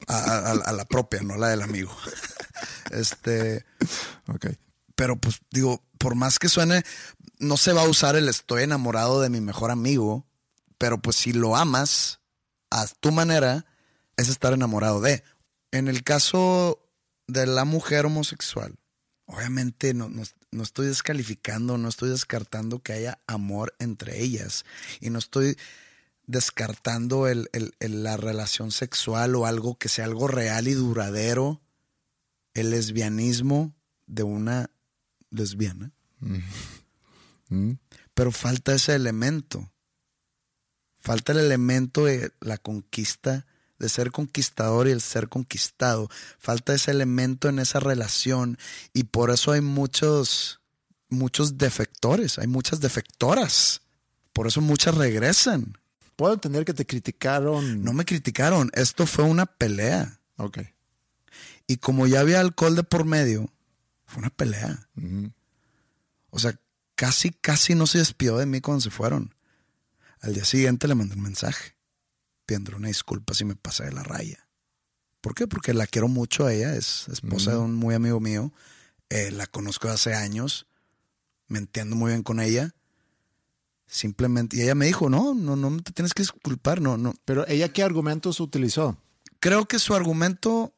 [0.07, 1.95] A, a- a la propia, no la del amigo.
[2.91, 3.65] Este.
[4.27, 4.47] Ok.
[4.97, 6.83] Pero pues digo, por más que suene,
[7.39, 10.27] no se va a usar el estoy enamorado de mi mejor amigo,
[10.79, 12.21] pero pues si lo amas
[12.71, 13.65] a tu manera,
[14.17, 15.23] es estar enamorado de.
[15.71, 16.83] En el caso
[17.27, 18.75] de la mujer homosexual,
[19.27, 20.23] obviamente no, no,
[20.63, 24.65] estoy descalificando, no estoy descartando que haya amor entre ellas
[25.01, 25.57] y no estoy
[26.27, 27.49] descartando el,
[27.81, 31.61] la relación sexual o algo que sea algo real y duradero,
[32.55, 33.75] el lesbianismo
[34.07, 34.71] de una
[35.31, 35.93] lesbiana.
[36.21, 36.39] Mm.
[37.49, 37.79] Mm.
[38.15, 39.71] Pero falta ese elemento.
[40.99, 43.47] Falta el elemento de la conquista,
[43.79, 46.11] de ser conquistador y el ser conquistado.
[46.39, 48.59] Falta ese elemento en esa relación.
[48.93, 50.61] Y por eso hay muchos,
[51.09, 53.83] muchos defectores, hay muchas defectoras.
[54.33, 55.79] Por eso muchas regresan.
[56.17, 57.83] Puedo entender que te criticaron.
[57.85, 58.71] No me criticaron.
[58.75, 60.21] Esto fue una pelea.
[60.37, 60.59] Ok.
[61.67, 63.53] Y como ya había alcohol de por medio,
[64.07, 64.89] fue una pelea.
[66.31, 66.59] O sea,
[66.95, 69.35] casi, casi no se despidió de mí cuando se fueron.
[70.21, 71.78] Al día siguiente le mandé un mensaje
[72.49, 74.49] pidiéndole una disculpa si me pasé de la raya.
[75.21, 75.47] ¿Por qué?
[75.47, 78.53] Porque la quiero mucho a ella, es esposa de un muy amigo mío.
[79.11, 80.67] Eh, la conozco hace años,
[81.47, 82.75] me entiendo muy bien con ella
[83.91, 87.15] Simplemente, y ella me dijo, no, no, no te tienes que disculpar, no, no.
[87.25, 88.99] Pero ella, ¿qué argumentos utilizó?
[89.41, 90.75] Creo que su argumento,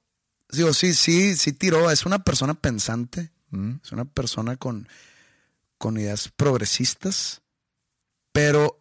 [0.52, 3.72] digo, sí, sí, sí tiró, es una persona pensante, mm.
[3.82, 4.88] es una persona con,
[5.76, 7.42] con ideas progresistas,
[8.30, 8.80] pero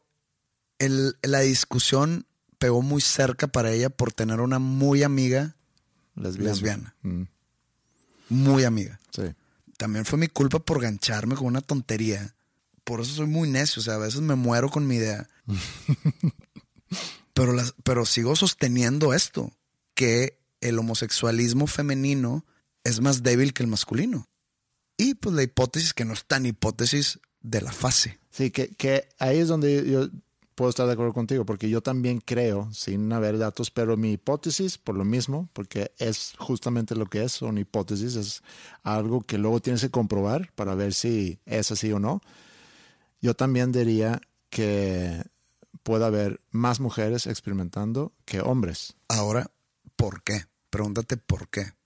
[0.77, 2.27] el, la discusión
[2.59, 5.55] pegó muy cerca para ella por tener una muy amiga
[6.15, 6.95] lesbiana.
[7.01, 7.23] Mm.
[8.29, 8.99] Muy amiga.
[9.11, 9.23] Sí.
[9.77, 12.35] También fue mi culpa por gancharme con una tontería
[12.89, 15.29] por eso soy muy necio, o sea, a veces me muero con mi idea.
[17.35, 19.53] pero, pero sigo sosteniendo esto,
[19.93, 22.47] que el homosexualismo femenino
[22.83, 24.27] es más débil que el masculino.
[24.97, 28.19] Y pues la hipótesis que no es tan hipótesis de la fase.
[28.31, 30.09] Sí, que, que ahí es donde yo
[30.59, 34.77] puedo estar de acuerdo contigo, porque yo también creo, sin haber datos, pero mi hipótesis,
[34.77, 38.43] por lo mismo, porque es justamente lo que es, son hipótesis, es
[38.83, 42.21] algo que luego tienes que comprobar para ver si es así o no.
[43.21, 44.19] Yo también diría
[44.49, 45.23] que
[45.83, 48.97] puede haber más mujeres experimentando que hombres.
[49.07, 49.51] Ahora,
[49.95, 50.43] ¿por qué?
[50.69, 51.78] Pregúntate por qué.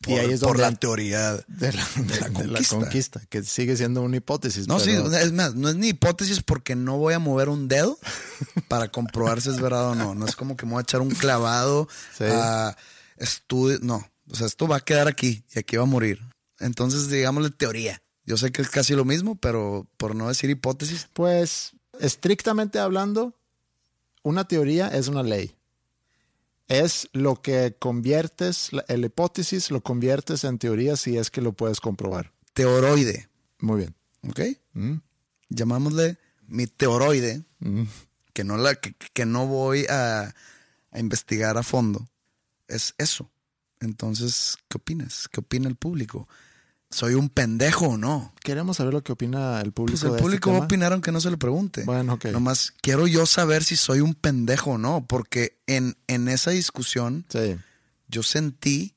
[0.00, 3.20] Por, y ahí es por la teoría de la, conquista.
[3.28, 4.68] que sigue siendo una hipótesis.
[4.68, 7.98] No, sí, es más, no es ni hipótesis porque no voy a mover un dedo
[8.68, 10.14] para comprobar si es verdad o no.
[10.14, 11.88] No es como que me voy a echar un clavado
[12.20, 12.76] a
[13.16, 13.80] estudio.
[13.82, 16.20] No, o sea, esto va a quedar aquí y aquí va a morir.
[16.60, 18.02] Entonces, digámosle teoría.
[18.24, 21.08] Yo sé que es casi lo mismo, pero por no decir hipótesis.
[21.12, 23.34] Pues, estrictamente hablando,
[24.22, 25.57] una teoría es una ley.
[26.68, 31.80] Es lo que conviertes, el hipótesis lo conviertes en teoría si es que lo puedes
[31.80, 32.32] comprobar.
[32.52, 33.28] Teoroide.
[33.58, 33.94] Muy bien.
[34.28, 34.40] ¿Ok?
[34.74, 34.96] Mm.
[35.48, 37.84] Llamámosle mi teoroide, mm.
[38.34, 40.34] que, no la, que, no voy a,
[40.90, 42.06] a investigar a fondo.
[42.68, 43.30] Es eso.
[43.80, 45.28] Entonces, ¿qué opinas?
[45.28, 46.28] ¿Qué opina el público?
[46.90, 48.32] ¿Soy un pendejo o no?
[48.42, 49.98] Queremos saber lo que opina el público.
[49.98, 51.84] Pues el este público va a opinar aunque no se le pregunte.
[51.84, 52.26] Bueno, ok.
[52.26, 57.26] Nomás quiero yo saber si soy un pendejo o no, porque en, en esa discusión
[58.08, 58.94] yo sentí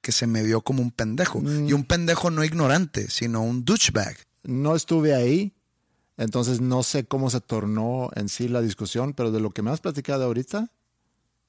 [0.00, 1.40] que se me vio como un pendejo.
[1.40, 1.68] Mm.
[1.68, 4.16] Y un pendejo no ignorante, sino un douchebag.
[4.44, 5.52] No estuve ahí,
[6.16, 9.72] entonces no sé cómo se tornó en sí la discusión, pero de lo que me
[9.72, 10.70] has platicado ahorita,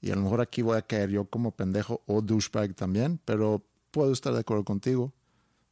[0.02, 3.64] y a lo mejor aquí voy a caer yo como pendejo o douchebag también, pero
[3.92, 5.14] puedo estar de acuerdo contigo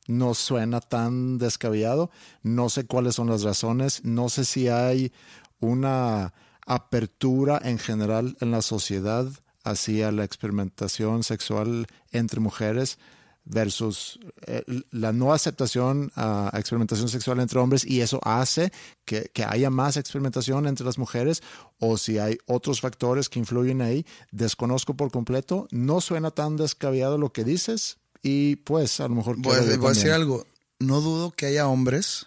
[0.07, 2.11] no suena tan descabellado.
[2.43, 4.03] No sé cuáles son las razones.
[4.03, 5.11] No sé si hay
[5.59, 6.33] una
[6.65, 9.27] apertura en general en la sociedad
[9.63, 12.99] hacia la experimentación sexual entre mujeres
[13.45, 18.71] versus eh, la no aceptación a experimentación sexual entre hombres y eso hace
[19.05, 21.43] que, que, haya más experimentación entre las mujeres
[21.79, 25.67] o si hay otros factores que influyen ahí, desconozco por completo.
[25.69, 29.35] No suena tan descabellado lo que dices, y pues a lo mejor...
[29.37, 30.47] Voy, voy a decir algo.
[30.79, 32.25] No dudo que haya hombres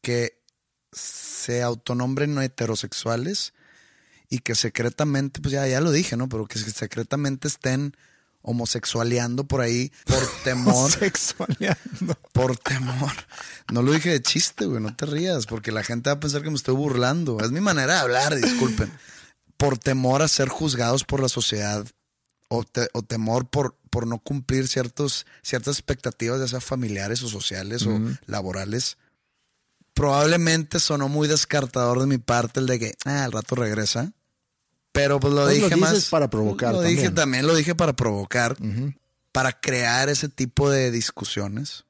[0.00, 0.40] que
[0.92, 3.52] se autonombren no heterosexuales
[4.30, 6.30] y que secretamente, pues ya, ya lo dije, ¿no?
[6.30, 7.94] Pero que secretamente estén
[8.40, 10.74] homosexualeando por ahí por temor.
[10.74, 12.14] Homosexualeando.
[12.32, 13.12] Por temor.
[13.70, 16.40] No lo dije de chiste, güey, no te rías, porque la gente va a pensar
[16.40, 17.40] que me estoy burlando.
[17.40, 18.90] Es mi manera de hablar, disculpen.
[19.58, 21.86] Por temor a ser juzgados por la sociedad
[22.48, 27.86] o, o temor por, por no cumplir ciertos, ciertas expectativas, ya sea familiares o sociales
[27.86, 28.98] o laborales.
[29.94, 34.12] Probablemente sonó muy descartador de mi parte el de que, ah, al rato regresa.
[34.92, 36.08] Pero pues lo pues dije más.
[36.08, 36.72] para provocar.
[36.72, 38.56] Lo dije también, lo dije para provocar,
[39.32, 41.84] para crear ese tipo de discusiones.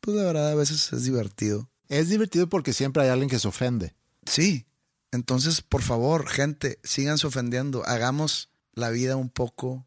[0.00, 1.70] pues la verdad a veces es divertido.
[1.88, 3.94] Es divertido porque siempre hay alguien que se ofende.
[4.26, 4.66] Sí.
[5.12, 7.84] Entonces, por favor, gente, síganse ofendiendo.
[7.86, 9.86] Hagamos la vida un poco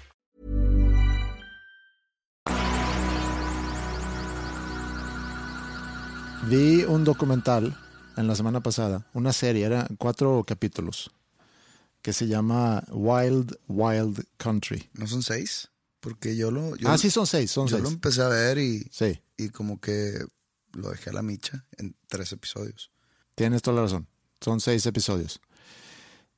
[6.51, 7.77] Vi un documental
[8.17, 11.09] en la semana pasada, una serie, era cuatro capítulos,
[12.01, 14.89] que se llama Wild Wild Country.
[14.95, 15.69] ¿No son seis?
[16.01, 16.75] Porque yo lo.
[16.75, 17.83] Yo, ah, sí, son seis, son yo seis.
[17.83, 20.25] lo empecé a ver y, Sí, y como que
[20.73, 22.91] lo dejé a la micha en tres episodios.
[23.35, 24.09] tienes toda la razón.
[24.41, 25.39] Son seis episodios.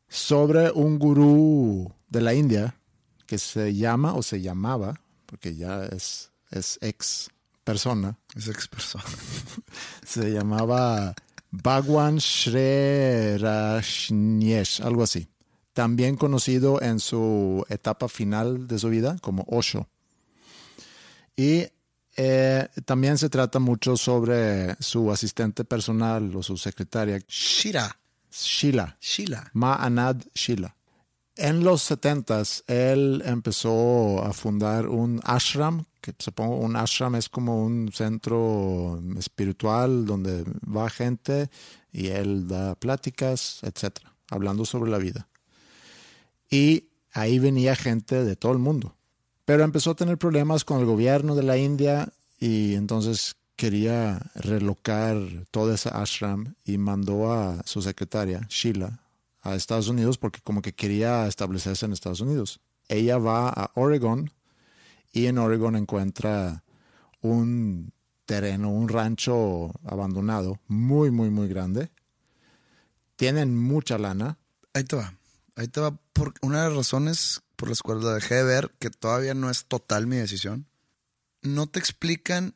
[0.10, 2.80] Sobre un gurú de la India
[3.26, 7.32] que se llama o se llamaba, porque ya es, es ex
[7.64, 9.04] persona, Es ex persona.
[10.06, 11.14] se llamaba
[11.52, 15.28] Bhagwan Shreyashniesh, algo así.
[15.74, 19.88] También conocido en su etapa final de su vida como Osho.
[21.36, 21.68] Y
[22.16, 27.98] eh, también se trata mucho sobre su asistente personal o su secretaria, Shira.
[28.32, 28.98] Sheila.
[29.00, 29.52] Sheila.
[29.54, 30.76] Ma'anad Sheila.
[31.36, 37.64] En los 70s, él empezó a fundar un ashram, que supongo un ashram es como
[37.64, 41.50] un centro espiritual donde va gente
[41.92, 45.28] y él da pláticas, etcétera, hablando sobre la vida.
[46.52, 48.96] Y ahí venía gente de todo el mundo.
[49.46, 55.18] Pero empezó a tener problemas con el gobierno de la India y entonces quería relocar
[55.50, 59.03] todo ese ashram y mandó a su secretaria, Sheila,
[59.44, 62.62] a Estados Unidos porque como que quería establecerse en Estados Unidos.
[62.88, 64.32] Ella va a Oregon
[65.12, 66.64] y en Oregon encuentra
[67.22, 67.94] un
[68.26, 71.92] terreno, un rancho abandonado muy, muy, muy grande.
[73.16, 74.40] Tienen mucha lana.
[74.74, 75.14] Ahí te va.
[75.56, 75.96] Ahí te va.
[76.14, 79.50] Por una de las razones por las cuales la dejé de ver, que todavía no
[79.50, 80.68] es total mi decisión,
[81.42, 82.56] no te explican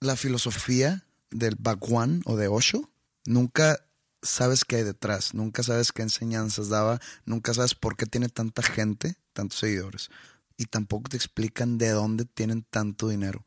[0.00, 2.90] la filosofía del Bhagwan o de Osho.
[3.24, 3.84] Nunca
[4.24, 8.62] sabes qué hay detrás, nunca sabes qué enseñanzas daba, nunca sabes por qué tiene tanta
[8.62, 10.08] gente, tantos seguidores.
[10.56, 13.44] Y tampoco te explican de dónde tienen tanto dinero.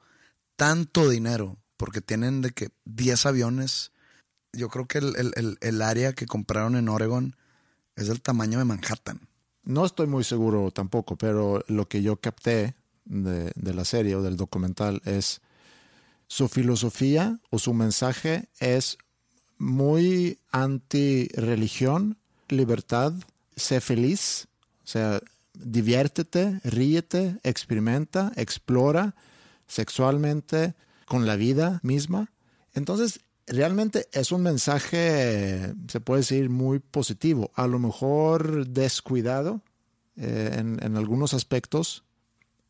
[0.56, 3.92] Tanto dinero, porque tienen de que 10 aviones.
[4.54, 7.36] Yo creo que el, el- el- área que compraron en Oregon
[7.96, 9.28] es del tamaño de Manhattan.
[9.64, 14.22] No estoy muy seguro tampoco, pero lo que yo capté de, de la serie o
[14.24, 15.42] del documental es
[16.28, 18.98] su filosofía o su mensaje es
[19.58, 22.18] muy anti-religión,
[22.50, 23.14] libertad,
[23.56, 24.48] sé feliz,
[24.84, 25.20] o sea,
[25.54, 29.16] diviértete, ríete, experimenta, explora
[29.68, 32.32] sexualmente con la vida misma.
[32.74, 39.62] Entonces, realmente es un mensaje, se puede decir, muy positivo, a lo mejor descuidado
[40.16, 42.04] eh, en, en algunos aspectos,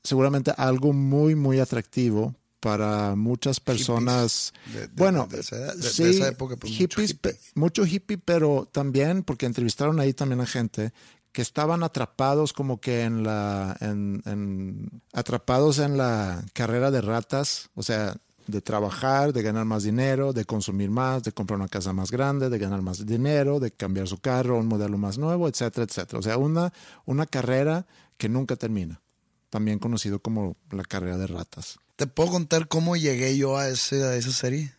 [0.04, 4.54] seguramente algo muy, muy atractivo para muchas personas.
[4.74, 7.40] De- de- bueno, de esa- de sí, esa época, pues, mucho hippies, hippie.
[7.56, 10.92] mucho hippie, pero también, porque entrevistaron ahí también a gente
[11.32, 17.70] que estaban atrapados como que en la, en, en- atrapados en la carrera de ratas,
[17.76, 18.16] o sea,
[18.48, 22.50] de trabajar, de ganar más dinero, de consumir más, de comprar una casa más grande,
[22.50, 26.18] de ganar más dinero, de cambiar su carro un modelo más nuevo, etcétera, etcétera.
[26.20, 26.72] O sea, una,
[27.06, 27.86] una carrera
[28.18, 29.02] que nunca termina,
[29.50, 31.78] también conocido como la carrera de ratas.
[31.98, 34.72] ¿Te puedo contar cómo llegué yo a, esa serie?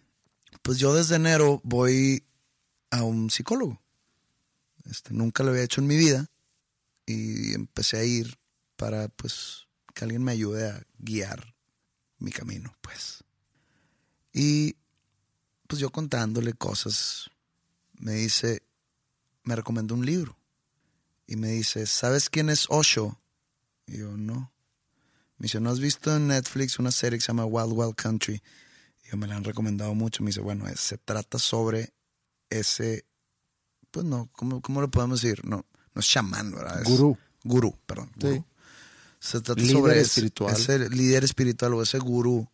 [0.62, 2.24] Pues yo desde enero voy
[2.90, 3.82] a un psicólogo.
[4.84, 6.30] Este, nunca lo había hecho en mi vida
[7.06, 8.38] y empecé a ir
[8.76, 11.56] para pues que alguien me ayude a guiar
[12.18, 13.24] mi camino, pues.
[14.32, 14.76] Y
[15.66, 17.32] pues yo contándole cosas,
[17.94, 18.62] me dice,
[19.42, 20.38] me recomendó un libro
[21.26, 23.20] y me dice, ¿sabes quién es Osho?
[23.88, 24.52] Y yo, no.
[25.38, 28.42] Me dice, ¿no has visto en Netflix una serie que se llama Wild Wild Country?
[29.04, 30.22] Y yo me la han recomendado mucho.
[30.22, 31.92] Me dice, bueno, se trata sobre
[32.50, 33.04] ese,
[33.90, 35.44] pues no, ¿cómo, cómo le podemos decir?
[35.44, 35.64] No,
[35.94, 36.82] no es chamán, ¿verdad?
[36.82, 37.16] Es Gurú.
[37.44, 38.10] Gurú, perdón.
[38.20, 38.26] Sí.
[38.28, 38.44] gurú.
[39.20, 40.52] Se trata Líder sobre ese- espiritual.
[40.54, 42.48] ese líder espiritual o ese gurú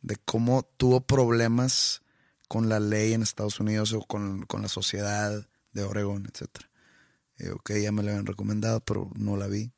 [0.00, 2.02] de cómo tuvo problemas
[2.48, 6.48] con la ley en Estados Unidos o con, con la sociedad de Oregón, etc.
[7.38, 9.72] Y ok, ya me lo habían recomendado, pero no la vi.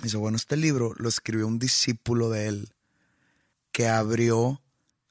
[0.00, 2.72] Dice, bueno, este libro lo escribió un discípulo de él
[3.72, 4.60] que abrió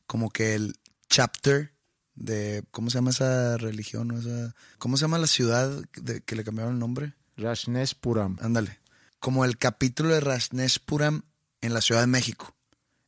[0.07, 0.75] como que el
[1.09, 1.73] chapter
[2.15, 4.11] de, ¿cómo se llama esa religión?
[4.11, 7.13] o esa, ¿Cómo se llama la ciudad de, que le cambiaron el nombre?
[7.37, 8.37] Rajneshpuram.
[8.41, 8.79] Ándale.
[9.19, 11.23] Como el capítulo de Rajneshpuram
[11.61, 12.55] en la Ciudad de México.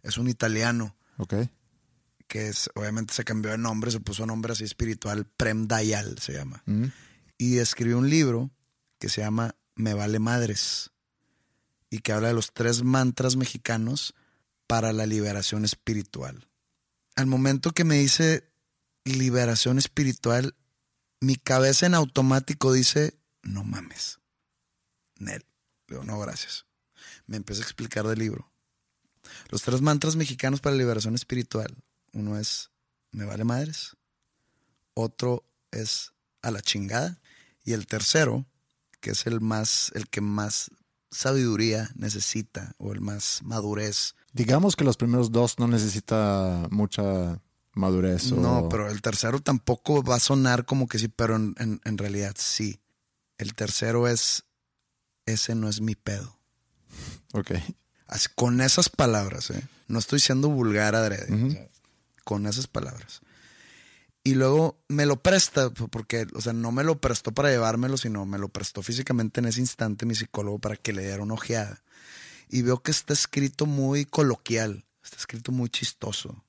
[0.01, 1.33] Es un italiano Ok.
[2.27, 6.33] que es, obviamente se cambió de nombre, se puso nombre así espiritual, Prem Dayal se
[6.33, 6.61] llama.
[6.65, 6.85] Mm.
[7.37, 8.51] Y escribió un libro
[8.99, 10.91] que se llama Me vale madres
[11.93, 14.15] y que habla de los tres mantras mexicanos
[14.65, 16.49] para la liberación espiritual.
[17.15, 18.51] Al momento que me dice
[19.05, 20.55] liberación espiritual,
[21.19, 24.17] mi cabeza en automático dice, no mames.
[25.19, 25.45] Nel.
[25.85, 26.65] Le digo, no, gracias.
[27.27, 28.51] Me empieza a explicar del libro.
[29.49, 31.77] Los tres mantras mexicanos para la liberación espiritual.
[32.11, 32.71] Uno es,
[33.11, 33.97] me vale madres.
[34.95, 37.21] Otro es, a la chingada.
[37.63, 38.47] Y el tercero,
[38.99, 40.71] que es el más, el que más
[41.13, 44.15] sabiduría necesita o el más madurez.
[44.33, 47.39] Digamos que los primeros dos no necesita mucha
[47.73, 48.31] madurez.
[48.31, 51.81] o- No, pero el tercero tampoco va a sonar como que sí, pero en, en-
[51.85, 52.79] en realidad sí.
[53.37, 54.43] El tercero es,
[55.25, 56.37] ese no es mi pedo.
[57.33, 57.51] Ok.
[58.07, 59.67] Así, con esas palabras, ¿eh?
[59.87, 61.69] No estoy siendo vulgar adrede.
[62.23, 63.21] Con esas palabras.
[64.23, 68.25] Y luego me lo presta, porque, o sea, no me lo prestó para llevármelo, sino
[68.25, 71.83] me lo prestó físicamente en ese instante mi psicólogo para que le diera una ojeada.
[72.49, 76.45] Y veo que está escrito muy coloquial, está escrito muy chistoso.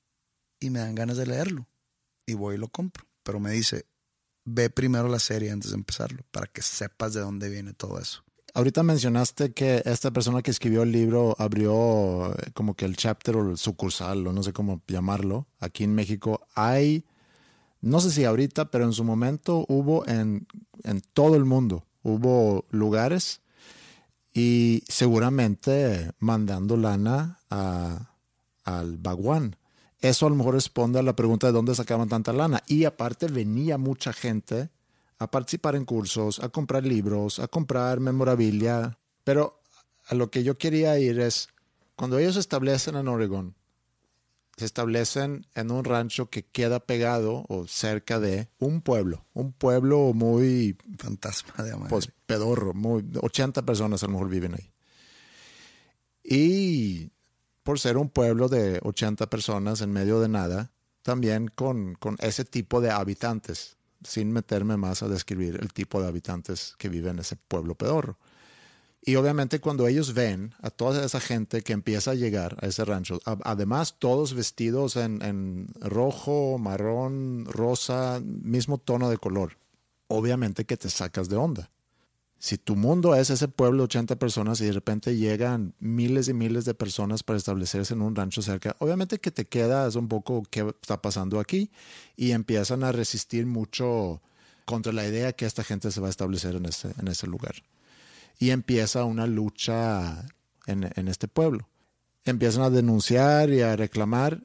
[0.59, 1.67] Y me dan ganas de leerlo.
[2.25, 3.05] Y voy y lo compro.
[3.23, 3.85] Pero me dice,
[4.45, 8.23] ve primero la serie antes de empezarlo, para que sepas de dónde viene todo eso.
[8.53, 13.35] Ahorita mencionaste que esta persona que escribió el libro abrió eh, como que el chapter
[13.35, 16.47] o el sucursal, o no sé cómo llamarlo, aquí en México.
[16.53, 17.03] Hay,
[17.81, 20.47] no sé si ahorita, pero en su momento hubo en,
[20.83, 23.41] en todo el mundo, hubo lugares
[24.33, 29.55] y seguramente mandando lana al baguán.
[30.01, 32.61] Eso a lo mejor responde a la pregunta de dónde sacaban tanta lana.
[32.67, 34.69] Y aparte venía mucha gente
[35.17, 38.99] a participar en cursos, a comprar libros, a comprar memorabilia.
[39.23, 39.61] Pero
[40.07, 41.47] a lo que yo quería ir es,
[41.95, 43.55] cuando ellos establecen en Oregón,
[44.57, 50.13] se establecen en un rancho que queda pegado o cerca de un pueblo, un pueblo
[50.13, 51.89] muy Fantasma de amor.
[51.89, 54.71] pues pedorro, muy, 80 personas a lo mejor viven ahí.
[56.23, 57.11] Y
[57.63, 62.45] por ser un pueblo de 80 personas en medio de nada, también con, con ese
[62.45, 67.19] tipo de habitantes, sin meterme más a describir el tipo de habitantes que viven en
[67.19, 68.17] ese pueblo pedorro.
[69.07, 72.83] Y obviamente cuando ellos ven a toda esa gente que empieza a llegar a ese
[72.83, 79.57] rancho, además todos vestidos en, en rojo, marrón, rosa, mismo tono de color,
[80.07, 81.69] obviamente que te sacas de onda.
[82.39, 86.33] Si tu mundo es ese pueblo de 80 personas y de repente llegan miles y
[86.33, 90.43] miles de personas para establecerse en un rancho cerca, obviamente que te quedas un poco
[90.49, 91.69] qué está pasando aquí
[92.15, 94.21] y empiezan a resistir mucho
[94.65, 97.55] contra la idea que esta gente se va a establecer en ese, en ese lugar.
[98.39, 100.25] Y empieza una lucha
[100.65, 101.69] en, en este pueblo.
[102.23, 104.41] Empiezan a denunciar y a reclamar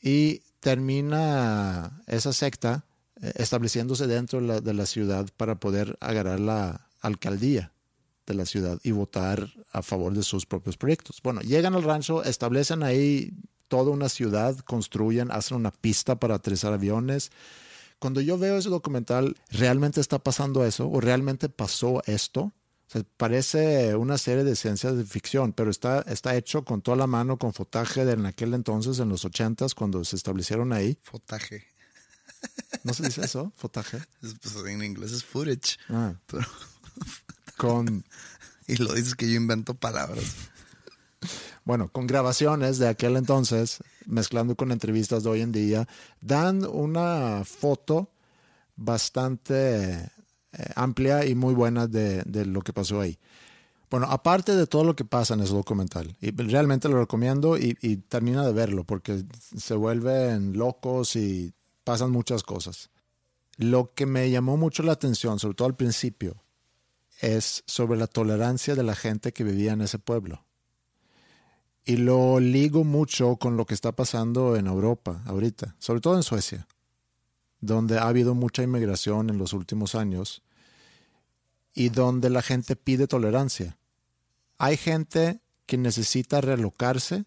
[0.00, 2.84] y termina esa secta
[3.20, 7.72] eh, estableciéndose dentro de la, de la ciudad para poder agarrar la alcaldía
[8.26, 11.20] de la ciudad y votar a favor de sus propios proyectos.
[11.22, 13.32] Bueno, llegan al rancho, establecen ahí
[13.68, 17.30] toda una ciudad, construyen, hacen una pista para aterrizar aviones.
[17.98, 20.88] Cuando yo veo ese documental, ¿realmente está pasando eso?
[20.88, 22.52] ¿O realmente pasó esto?
[22.86, 26.96] O sea, parece una serie de ciencia de ficción, pero está, está hecho con toda
[26.96, 30.98] la mano, con fotaje de en aquel entonces, en los ochentas, cuando se establecieron ahí.
[31.02, 31.64] Fotaje.
[32.84, 33.52] ¿No se dice eso?
[33.56, 33.96] Fotaje.
[34.22, 35.78] Es- pues, en inglés es footage.
[35.88, 36.46] Ah, Pero-
[37.56, 38.04] con,
[38.66, 40.24] y lo dices que yo invento palabras.
[41.64, 45.88] bueno, con grabaciones de aquel entonces, mezclando con entrevistas de hoy en día,
[46.20, 48.10] dan una foto
[48.76, 50.10] bastante
[50.56, 53.18] eh, amplia y muy buena de, lo que pasó ahí.
[53.90, 57.76] Bueno, aparte de todo lo que pasa en ese documental, y realmente lo recomiendo y,
[57.80, 59.24] y termina de verlo porque
[59.56, 61.52] se vuelven locos y
[61.84, 62.90] pasan muchas cosas.
[63.56, 66.42] Lo que me llamó mucho la atención, sobre todo al principio,
[67.20, 70.44] es sobre la tolerancia de la gente que vivía en ese pueblo.
[71.84, 76.22] Y lo ligo mucho con lo que está pasando en Europa ahorita, sobre todo en
[76.22, 76.66] Suecia,
[77.64, 80.42] donde ha habido mucha inmigración en los últimos años.
[81.76, 83.76] y donde la gente pide tolerancia.
[84.58, 87.24] Hay gente que necesita relocarse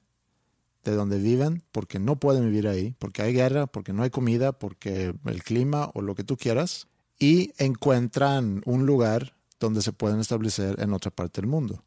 [0.86, 4.54] de donde viven porque no pueden vivir ahí, porque hay guerra, porque no hay comida,
[4.54, 6.88] porque el clima o lo que tú quieras,
[7.20, 11.84] y encuentran un lugar donde se pueden establecer en otra parte del mundo.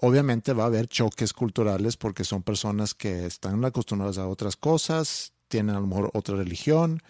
[0.00, 5.32] Obviamente va a haber choques culturales porque son personas que están acostumbradas a otras cosas,
[5.48, 7.00] tienen a lo mejor otra religión,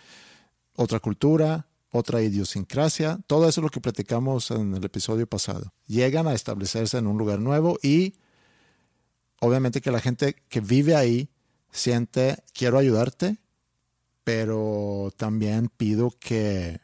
[0.75, 3.21] otra cultura, otra idiosincrasia.
[3.27, 5.73] Todo eso es lo que platicamos en el episodio pasado.
[5.87, 8.15] Llegan a establecerse en un lugar nuevo y
[9.41, 11.29] obviamente que la gente que vive ahí
[11.71, 13.39] siente, quiero ayudarte,
[14.25, 16.81] pero también pido que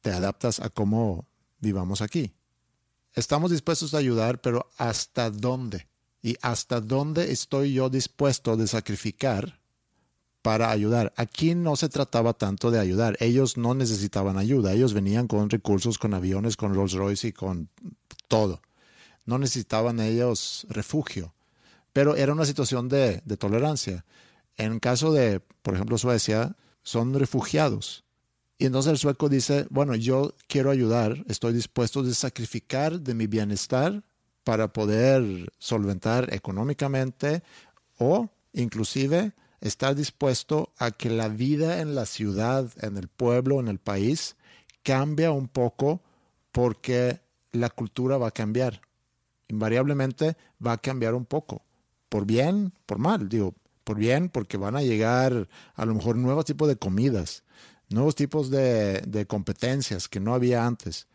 [0.00, 1.28] te adaptas a cómo
[1.60, 2.34] vivamos aquí.
[3.14, 5.88] Estamos dispuestos a ayudar, pero ¿hasta dónde?
[6.22, 9.61] ¿Y hasta dónde estoy yo dispuesto de sacrificar
[10.42, 11.12] para ayudar.
[11.16, 13.16] Aquí no se trataba tanto de ayudar.
[13.20, 14.72] Ellos no necesitaban ayuda.
[14.72, 17.68] Ellos venían con recursos, con aviones, con Rolls Royce y con
[18.28, 18.60] todo.
[19.24, 21.32] No necesitaban ellos refugio.
[21.92, 24.04] Pero era una situación de, de tolerancia.
[24.56, 28.04] En caso de, por ejemplo, Suecia, son refugiados.
[28.58, 33.26] Y entonces el sueco dice, bueno, yo quiero ayudar, estoy dispuesto a sacrificar de mi
[33.26, 34.04] bienestar
[34.44, 37.42] para poder solventar económicamente
[37.98, 39.32] o inclusive
[39.62, 44.36] estar dispuesto a que la vida en la ciudad, en el pueblo, en el país,
[44.82, 46.02] cambie un poco
[46.50, 47.20] porque
[47.52, 48.80] la cultura va a cambiar.
[49.48, 51.62] Invariablemente va a cambiar un poco.
[52.08, 53.28] Por bien, por mal.
[53.28, 53.54] Digo,
[53.84, 57.44] por bien porque van a llegar a lo mejor nuevos tipos de comidas,
[57.88, 61.06] nuevos tipos de, de competencias que no había antes.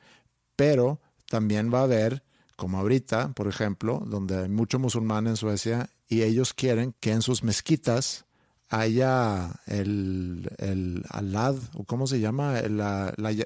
[0.55, 2.23] Pero también va a haber,
[2.55, 7.21] como ahorita, por ejemplo, donde hay muchos musulmanes en Suecia y ellos quieren que en
[7.21, 8.26] sus mezquitas
[8.70, 12.82] haya el, el alad, o cómo se llama, el,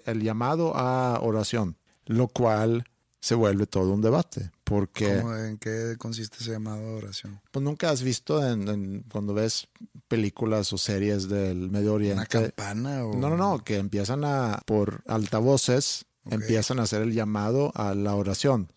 [0.06, 2.86] el, llamado a oración, lo cual
[3.20, 4.52] se vuelve todo un debate.
[4.64, 7.40] Porque, ¿En qué consiste ese llamado a oración?
[7.52, 9.68] Pues nunca has visto en, cuando ves
[10.08, 12.16] películas o series del Medio Oriente.
[12.16, 13.06] ¿Una campana?
[13.06, 13.16] O...
[13.16, 18.16] No, no, no, que empiezan a, por altavoces, empiezan a hacer el llamado a la
[18.16, 18.72] oración.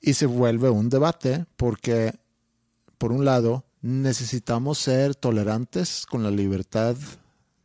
[0.00, 2.14] Y se vuelve un debate porque,
[2.98, 6.96] por un lado, necesitamos ser tolerantes con la libertad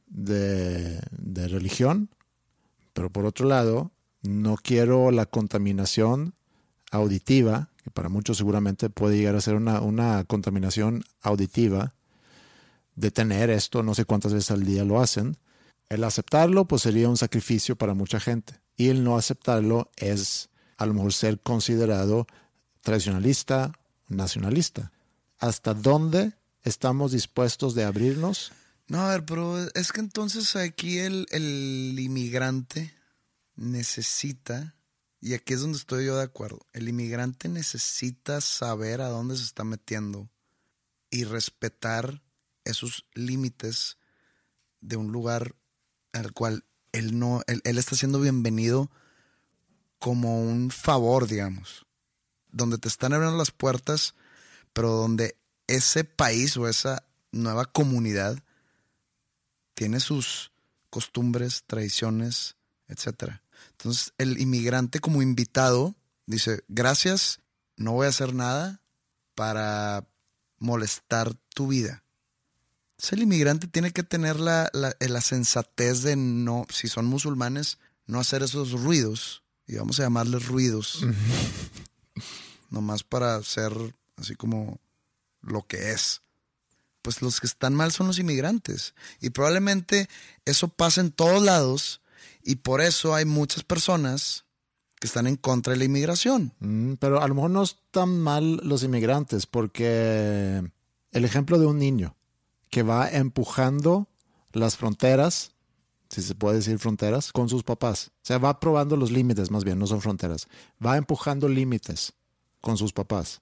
[0.07, 0.99] de,
[1.47, 2.09] religión,
[2.93, 3.91] pero por otro lado,
[4.23, 6.33] no quiero la contaminación
[6.91, 11.93] auditiva, que para muchos seguramente puede llegar a ser una, una contaminación auditiva,
[12.95, 15.37] de tener esto, no sé cuántas veces al día lo hacen.
[15.87, 20.87] El aceptarlo pues sería un sacrificio para mucha gente y el no aceptarlo es a
[20.87, 22.25] lo mejor ser considerado
[22.81, 23.73] tradicionalista,
[24.07, 24.91] nacionalista
[25.39, 26.33] hasta dónde
[26.63, 28.51] estamos dispuestos de abrirnos.
[28.87, 32.93] No, a ver, pero es que entonces aquí el, el inmigrante
[33.55, 34.75] necesita,
[35.19, 39.43] y aquí es donde estoy yo de acuerdo, el inmigrante necesita saber a dónde se
[39.43, 40.29] está metiendo
[41.09, 42.21] y respetar
[42.63, 43.97] esos límites
[44.81, 45.55] de un lugar
[46.13, 48.89] al cual él no, él, él, está siendo bienvenido
[49.99, 51.85] como un favor, digamos,
[52.49, 54.15] donde te están abriendo las puertas
[54.77, 58.37] pero donde ese país o esa nueva comunidad
[59.73, 60.51] tiene sus
[60.91, 62.57] costumbres, tradiciones,
[62.87, 63.39] etc.
[63.71, 65.95] Entonces, el inmigrante como invitado
[66.27, 67.39] dice, gracias,
[67.75, 68.79] no voy a hacer nada
[69.33, 70.07] para
[70.59, 72.03] molestar tu vida.
[72.91, 78.19] Entonces, el inmigrante tiene que tener la, la, sensatez de no, si son musulmanes, no
[78.19, 81.03] hacer esos ruidos, y vamos a llamarles ruidos,
[82.69, 83.73] nomás para ser
[84.17, 84.79] así como
[85.41, 86.21] lo que es.
[87.01, 88.93] Pues los que están mal son los inmigrantes.
[89.21, 90.09] Y probablemente
[90.45, 92.01] eso pasa en todos lados
[92.43, 94.45] y por eso hay muchas personas
[94.99, 96.53] que están en contra de la inmigración.
[96.59, 100.63] Mm, pero a lo mejor no están mal los inmigrantes porque
[101.11, 102.15] el ejemplo de un niño
[102.69, 104.07] que va empujando
[104.51, 105.51] las fronteras,
[106.09, 108.11] si se puede decir fronteras, con sus papás.
[108.17, 110.47] O sea, va probando los límites, más bien, no son fronteras.
[110.83, 112.13] Va empujando límites
[112.61, 113.41] con sus papás.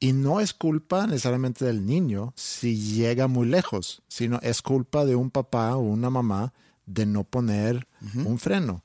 [0.00, 5.16] Y no es culpa necesariamente del niño si llega muy lejos, sino es culpa de
[5.16, 6.52] un papá o una mamá
[6.86, 7.86] de no poner
[8.24, 8.84] un freno.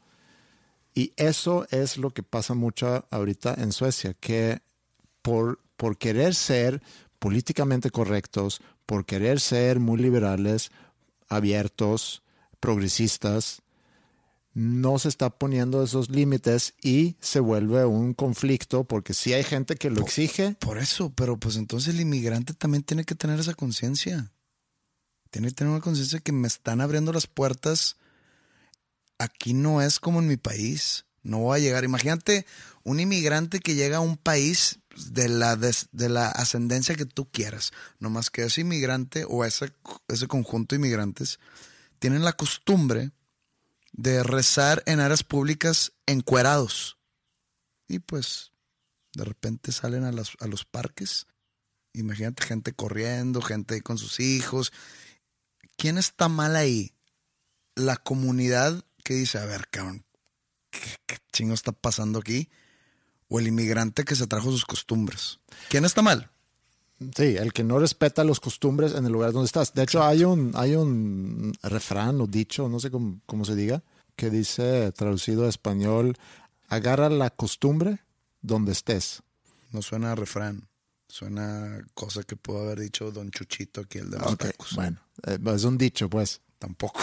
[0.93, 4.61] Y eso es lo que pasa mucho ahorita en Suecia, que
[5.21, 6.81] por, por querer ser
[7.19, 10.71] políticamente correctos, por querer ser muy liberales,
[11.27, 12.23] abiertos,
[12.59, 13.61] progresistas,
[14.53, 19.75] no se está poniendo esos límites y se vuelve un conflicto porque si hay gente
[19.75, 20.55] que lo exige.
[20.59, 24.31] Por eso, pero pues entonces el inmigrante también tiene que tener esa conciencia.
[25.29, 27.97] Tiene que tener una conciencia que me están abriendo las puertas.
[29.19, 31.05] Aquí no es como en mi país.
[31.21, 31.83] No voy a llegar.
[31.83, 32.45] Imagínate
[32.83, 34.79] un inmigrante que llega a un país
[35.11, 37.71] de la, de, la ascendencia que tú quieras.
[37.99, 39.71] No más que ese inmigrante o ese,
[40.07, 41.39] ese conjunto de inmigrantes
[41.99, 43.11] tienen la costumbre
[43.93, 46.97] de rezar en áreas públicas encuerados.
[47.87, 48.51] Y pues
[49.13, 51.27] de repente salen a, a los parques.
[51.93, 54.71] Imagínate gente corriendo, gente con sus hijos.
[55.75, 56.93] ¿Quién está mal ahí?
[57.75, 60.05] La comunidad que dice, a ver, cabrón,
[60.69, 62.49] ¿qué, chingo está pasando aquí?
[63.27, 65.39] O el inmigrante que se trajo sus costumbres.
[65.69, 66.31] ¿Quién está mal?
[67.15, 69.73] Sí, el que no respeta las costumbres en el lugar donde estás.
[69.73, 73.83] De hecho, hay un, hay un refrán o dicho, no sé cómo, cómo se diga,
[74.15, 76.17] que dice, traducido a español,
[76.67, 77.99] agarra la costumbre
[78.41, 79.23] donde estés.
[79.71, 80.67] No suena a refrán.
[81.07, 84.75] Suena cosa que pudo haber dicho Don Chuchito aquí, el de los tacos.
[84.75, 86.41] Bueno, eh, es un dicho, pues.
[86.59, 86.99] Tampoco.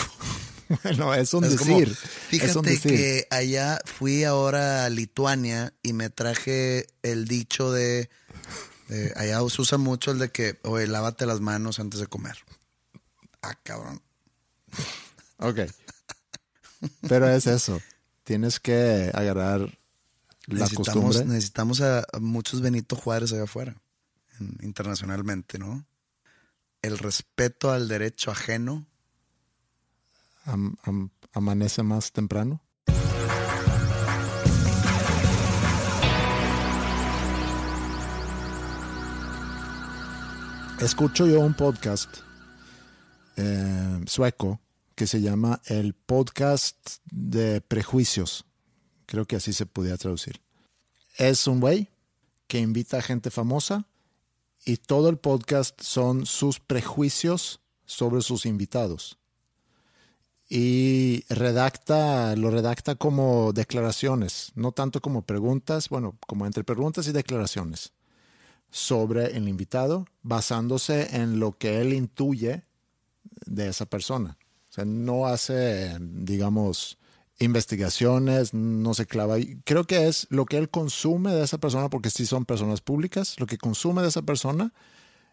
[0.85, 1.93] bueno, es un decir.
[1.95, 8.11] fíjate que allá fui ahora a Lituania y me traje el dicho de,
[9.17, 12.37] allá se usa mucho el de que, oye, lávate las manos antes de comer.
[13.43, 14.01] Ah, cabrón.
[15.39, 15.61] Ok.
[17.09, 17.81] Pero es eso.
[18.25, 19.61] Tienes que agarrar
[20.47, 21.25] la necesitamos, costumbre.
[21.35, 23.77] Necesitamos a, muchos Benito Juárez allá afuera,
[24.61, 25.85] internacionalmente, ¿no?
[26.83, 28.87] El respeto al derecho ajeno.
[31.33, 32.63] amanece más temprano.
[40.81, 42.19] Escucho yo un podcast
[43.37, 44.61] eh, sueco
[44.95, 46.77] que se llama el podcast
[47.11, 48.45] de prejuicios.
[49.07, 50.43] Creo que así se podía traducir.
[51.17, 51.89] Es un güey
[52.47, 53.87] que invita a gente famosa
[54.67, 59.19] y todo el podcast son sus prejuicios sobre sus invitados.
[60.47, 67.13] Y redacta, lo redacta como declaraciones, no tanto como preguntas, bueno, como entre preguntas y
[67.13, 67.96] declaraciones
[68.71, 72.65] sobre el invitado, basándose en lo que él intuye
[73.47, 74.39] de esa persona
[74.77, 76.99] sea, no hace, digamos,
[77.39, 79.37] investigaciones, no se clava.
[79.65, 83.37] Creo que es lo que él consume de esa persona, porque sí son personas públicas,
[83.39, 84.73] lo que consume de esa persona,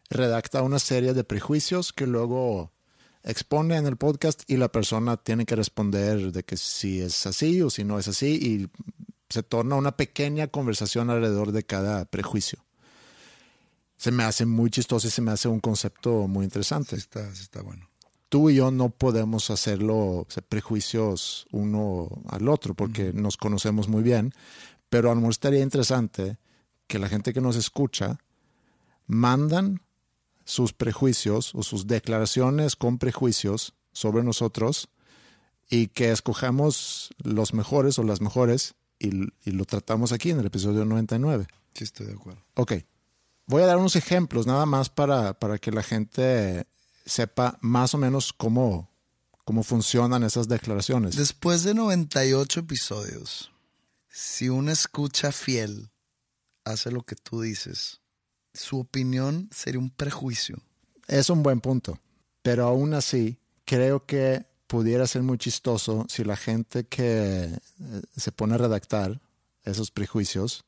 [0.09, 2.71] redacta una serie de prejuicios que luego
[3.23, 7.61] expone en el podcast y la persona tiene que responder de que si es así
[7.61, 8.69] o si no es así y
[9.29, 12.63] se torna una pequeña conversación alrededor de cada prejuicio.
[14.03, 16.97] Se me hace muy chistoso y se me hace un concepto muy interesante.
[16.97, 17.87] está, está bueno
[18.33, 24.33] tú y yo no podemos hacerlo prejuicios uno al otro porque nos conocemos muy bien,
[24.89, 26.39] pero a lo mejor estaría interesante
[26.87, 28.17] que la gente que nos escucha
[29.05, 29.83] mandan
[30.45, 34.89] sus prejuicios o sus declaraciones con prejuicios sobre nosotros
[35.69, 39.09] y que escojamos los mejores o las mejores y,
[39.45, 41.45] y, lo tratamos aquí en el episodio 99.
[41.75, 42.41] Sí, estoy de acuerdo.
[42.55, 42.73] Ok.
[43.45, 46.65] Voy a dar unos ejemplos nada más para, para que la gente
[47.05, 48.89] sepa más o menos cómo,
[49.43, 51.15] cómo funcionan esas declaraciones.
[51.15, 53.51] Después de 98 episodios,
[54.09, 55.91] si una escucha fiel
[56.63, 57.99] hace lo que tú dices,
[58.53, 60.57] su opinión sería un prejuicio.
[61.07, 61.99] Es un buen punto,
[62.41, 67.59] pero aún así creo que pudiera ser muy chistoso si la gente que eh,
[68.15, 69.21] se pone a redactar
[69.63, 70.63] esos prejuicios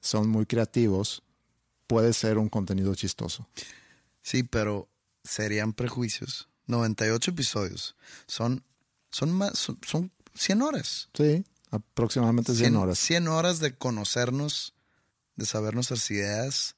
[0.00, 1.23] son muy creativos,
[1.86, 3.48] puede ser un contenido chistoso.
[4.22, 4.88] Sí, pero
[5.22, 6.48] serían prejuicios.
[6.66, 7.96] 98 episodios.
[8.26, 8.64] Son,
[9.10, 11.10] son, más, son, 100 horas.
[11.14, 12.98] Sí, aproximadamente 100, horas.
[12.98, 14.74] 100 horas de conocernos,
[15.36, 16.76] de saber nuestras ideas,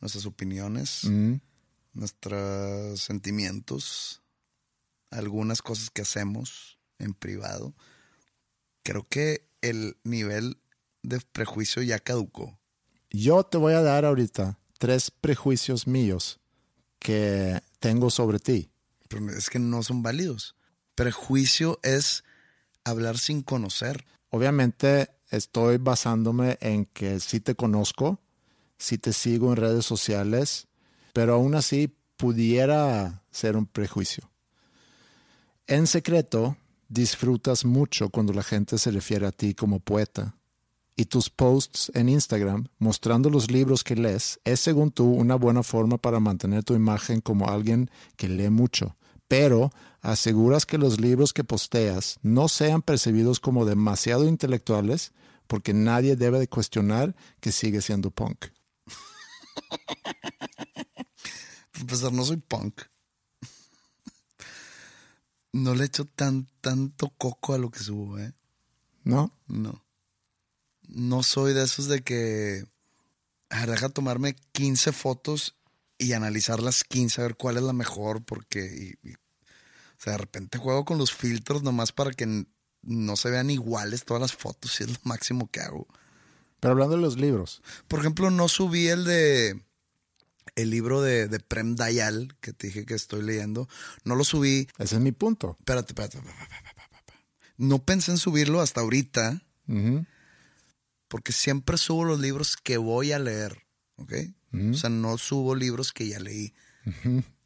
[0.00, 1.04] nuestras opiniones,
[1.92, 4.22] nuestros sentimientos,
[5.10, 7.74] algunas cosas que hacemos en privado.
[8.82, 10.58] Creo que el nivel
[11.02, 12.59] de prejuicio ya caducó.
[13.10, 16.38] Yo te voy a dar ahorita tres prejuicios míos
[17.00, 18.70] que tengo sobre ti.
[19.08, 20.54] Pero es que no son válidos.
[20.94, 22.22] Prejuicio es
[22.84, 24.06] hablar sin conocer.
[24.28, 28.20] Obviamente estoy basándome en que sí te conozco,
[28.78, 30.68] sí te sigo en redes sociales,
[31.12, 34.30] pero aún así pudiera ser un prejuicio.
[35.66, 36.56] En secreto,
[36.88, 40.36] disfrutas mucho cuando la gente se refiere a ti como poeta
[41.00, 45.62] y tus posts en Instagram mostrando los libros que lees es según tú una buena
[45.62, 48.96] forma para mantener tu imagen como alguien que lee mucho,
[49.26, 49.72] pero
[50.02, 55.12] aseguras que los libros que posteas no sean percibidos como demasiado intelectuales
[55.46, 58.48] porque nadie debe de cuestionar que sigue siendo punk.
[61.72, 62.82] Profesor, no soy punk.
[65.52, 68.34] No le echo tan, tanto coco a lo que subo, ¿eh?
[69.02, 69.34] ¿No?
[69.46, 69.82] No.
[70.92, 72.64] No soy de esos de que.
[73.66, 75.56] Deja tomarme 15 fotos
[75.98, 78.94] y analizar las 15, a ver cuál es la mejor, porque.
[79.02, 82.46] y- y- o sea, de repente juego con los filtros nomás para que
[82.82, 85.86] no se vean iguales todas las fotos y es lo máximo que hago.
[86.60, 89.60] Pero hablando de los libros, Por ejemplo, no subí el de.
[90.56, 93.68] El libro de, de Prem Dayal, que te dije que estoy leyendo.
[94.04, 94.68] No lo subí.
[94.78, 95.56] ese es mi punto.
[95.60, 96.18] Espérate, espérate.
[97.56, 100.04] No pensé en subirlo hasta ahorita, Ujú.
[101.10, 104.12] Porque siempre subo los libros que voy a leer, ¿ok?
[104.70, 106.54] O sea, no subo libros que ya leí.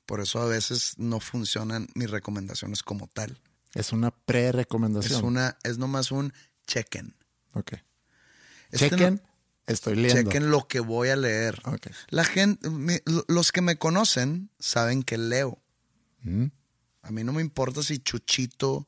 [0.05, 3.41] Por eso a veces no funcionan mis recomendaciones como tal.
[3.73, 5.25] Es una Es pre-recomendación.
[5.25, 6.35] una, es nomás un
[6.67, 7.17] check-in.
[7.55, 7.73] Ok.
[8.71, 9.23] Este Chequen,
[9.67, 10.31] estoy leyendo.
[10.31, 11.59] Chequen lo que voy a leer.
[11.65, 11.87] Ok.
[12.11, 12.69] La gente,
[13.29, 15.59] los que me conocen saben que leo.
[16.21, 16.47] Mm.
[17.03, 18.87] A mí no me importa si Chuchito,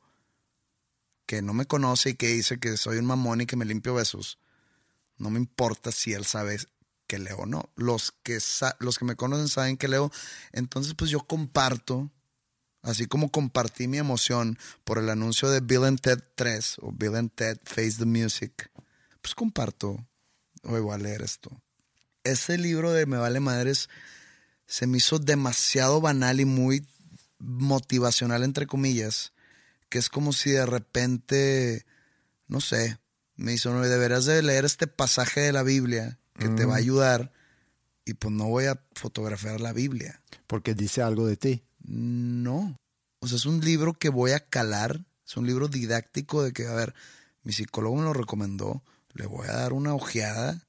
[1.25, 3.95] que no me conoce y que dice que soy un mamón y que me limpio
[3.95, 4.39] besos,
[5.17, 6.59] no me importa si él sabe
[7.07, 7.69] que leo o no.
[7.75, 8.37] Los que,
[8.79, 10.11] los que me conocen saben que leo.
[10.51, 12.11] Entonces, pues yo comparto,
[12.81, 17.15] así como compartí mi emoción por el anuncio de Bill and Ted 3 o Bill
[17.15, 18.69] and Ted Face the Music,
[19.21, 20.05] pues comparto.
[20.63, 21.49] Voy a leer esto.
[22.23, 23.89] Ese libro de Me Vale Madres
[24.65, 26.85] se me hizo demasiado banal y muy
[27.39, 29.31] motivacional, entre comillas,
[29.89, 31.85] que es como si de repente,
[32.47, 32.97] no sé,
[33.37, 36.77] me hizo, no, deberás de leer este pasaje de la Biblia que te va a
[36.77, 37.31] ayudar
[38.05, 40.21] y pues no voy a fotografiar la Biblia.
[40.45, 41.63] Porque dice algo de ti.
[41.79, 42.79] No.
[43.19, 46.67] O sea, es un libro que voy a calar, es un libro didáctico de que,
[46.67, 46.93] a ver,
[47.43, 48.83] mi psicólogo me lo recomendó,
[49.13, 50.67] le voy a dar una ojeada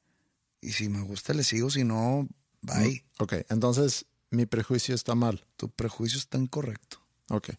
[0.60, 2.28] y si me gusta le sigo, si no,
[2.62, 3.04] bye.
[3.18, 5.46] Ok, entonces mi prejuicio está mal.
[5.56, 7.00] Tu prejuicio está incorrecto.
[7.30, 7.50] Ok,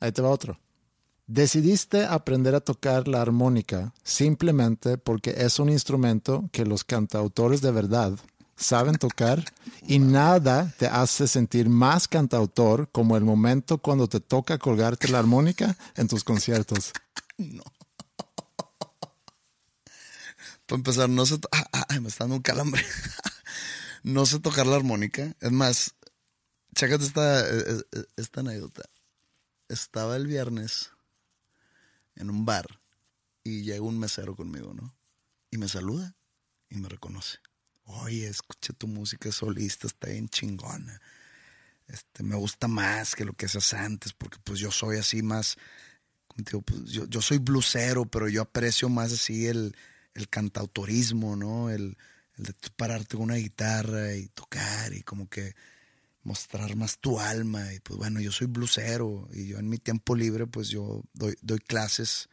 [0.00, 0.60] ahí te va otro.
[1.26, 7.70] Decidiste aprender a tocar la armónica simplemente porque es un instrumento que los cantautores de
[7.70, 8.12] verdad
[8.56, 9.42] saben tocar
[9.88, 15.18] y nada te hace sentir más cantautor como el momento cuando te toca colgarte la
[15.18, 16.92] armónica en tus conciertos.
[20.66, 21.38] Para empezar, no sé.
[21.52, 22.82] ah, ah, me está dando un calambre.
[24.02, 25.34] no sé tocar la armónica.
[25.40, 25.94] Es más,
[26.74, 28.82] chécate esta, eh, eh, esta anécdota.
[29.68, 30.93] Estaba el viernes
[32.16, 32.80] en un bar
[33.42, 34.94] y llega un mesero conmigo, ¿no?
[35.50, 36.16] Y me saluda
[36.70, 37.38] y me reconoce.
[37.84, 41.00] Oye, escuché tu música solista, está bien chingona.
[41.86, 45.56] Este, me gusta más que lo que hacías antes, porque pues yo soy así más,
[46.26, 49.76] como digo, pues, yo, yo soy blusero, pero yo aprecio más así el,
[50.14, 51.70] el cantautorismo, ¿no?
[51.70, 51.98] El,
[52.36, 55.54] el de pararte con una guitarra y tocar y como que
[56.24, 57.72] mostrar más tu alma.
[57.72, 61.36] Y pues bueno, yo soy blusero y yo en mi tiempo libre pues yo doy,
[61.60, 62.28] clases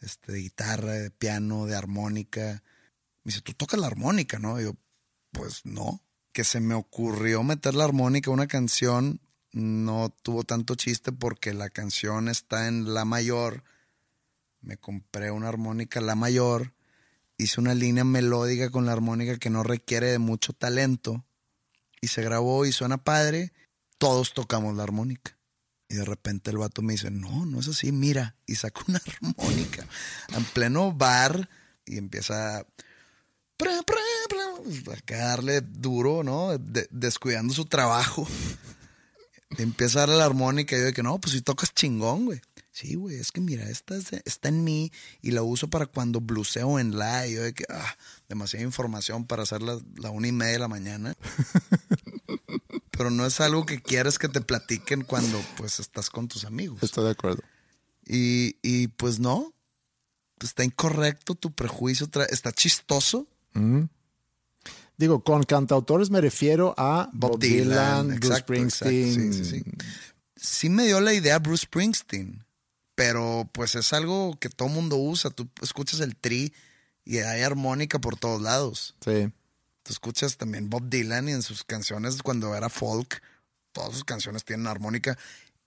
[0.00, 2.62] este, de guitarra, de piano, de armónica.
[3.24, 4.60] Me dice, tú tocas la armónica, ¿no?
[4.60, 4.74] Y yo,
[5.32, 6.02] pues no.
[6.32, 9.20] Que se me ocurrió meter la armónica a una canción
[9.52, 13.64] no tuvo tanto chiste porque la canción está en la mayor.
[14.60, 16.72] Me compré una armónica la mayor.
[17.36, 21.24] Hice una línea melódica con la armónica que no requiere de mucho talento.
[22.00, 23.52] Y se grabó y suena padre.
[23.98, 25.36] Todos tocamos la armónica.
[25.88, 28.36] Y de repente el vato me dice, no, no es así, mira.
[28.46, 29.86] Y saca una armónica
[30.34, 31.48] en pleno bar
[31.84, 32.66] y empieza a
[35.18, 36.56] darle duro, ¿no?
[36.58, 38.26] De- descuidando su trabajo.
[39.58, 42.40] Empieza a darle la armónica y yo de que no, pues si tocas chingón, güey.
[42.80, 46.22] Sí, güey, es que mira, esta es está en mí y la uso para cuando
[46.22, 47.26] bluseo en la.
[47.26, 50.58] Y yo de que, ah, demasiada información para hacer la, la una y media de
[50.60, 51.14] la mañana.
[52.90, 56.82] Pero no es algo que quieres que te platiquen cuando pues estás con tus amigos.
[56.82, 57.42] Estoy de acuerdo.
[58.06, 59.52] Y, y pues no,
[60.38, 63.26] pues está incorrecto tu prejuicio, está chistoso.
[63.52, 63.82] Mm.
[64.96, 69.14] Digo, con cantautores me refiero a Bob, Bob Dylan, Dylan, Bruce exacto, Springsteen.
[69.14, 69.64] sí, sí, sí.
[70.36, 72.42] Sí me dio la idea Bruce Springsteen,
[73.00, 75.30] pero pues es algo que todo mundo usa.
[75.30, 76.52] Tú escuchas el tri
[77.02, 78.94] y hay armónica por todos lados.
[79.02, 79.32] Sí.
[79.82, 83.22] Tú escuchas también Bob Dylan y en sus canciones cuando era folk,
[83.72, 85.16] todas sus canciones tienen armónica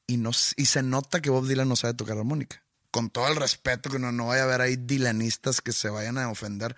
[0.05, 2.61] y, no, y se nota que Bob Dylan no sabe tocar armónica.
[2.91, 6.19] Con todo el respeto que no, no vaya a haber ahí dylanistas que se vayan
[6.19, 6.75] a ofender.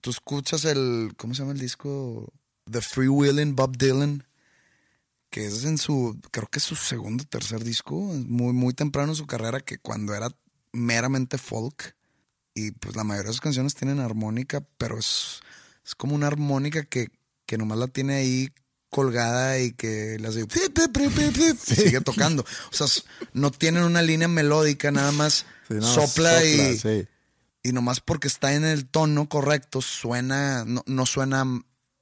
[0.00, 2.32] Tú escuchas el, ¿cómo se llama el disco?
[2.68, 4.26] The Free Willing Bob Dylan,
[5.30, 9.12] que es en su, creo que es su segundo o tercer disco, muy, muy temprano
[9.12, 10.28] en su carrera, que cuando era
[10.72, 11.96] meramente folk.
[12.54, 15.40] Y pues la mayoría de sus canciones tienen armónica, pero es,
[15.84, 17.08] es como una armónica que,
[17.46, 18.48] que nomás la tiene ahí
[18.90, 22.44] colgada y que y sigue tocando.
[22.72, 22.86] O sea,
[23.32, 27.06] no tienen una línea melódica, nada más Sí, no, sopla, y, sí.
[27.62, 31.44] Y nomás porque está en el tono correcto, suena, no, no suena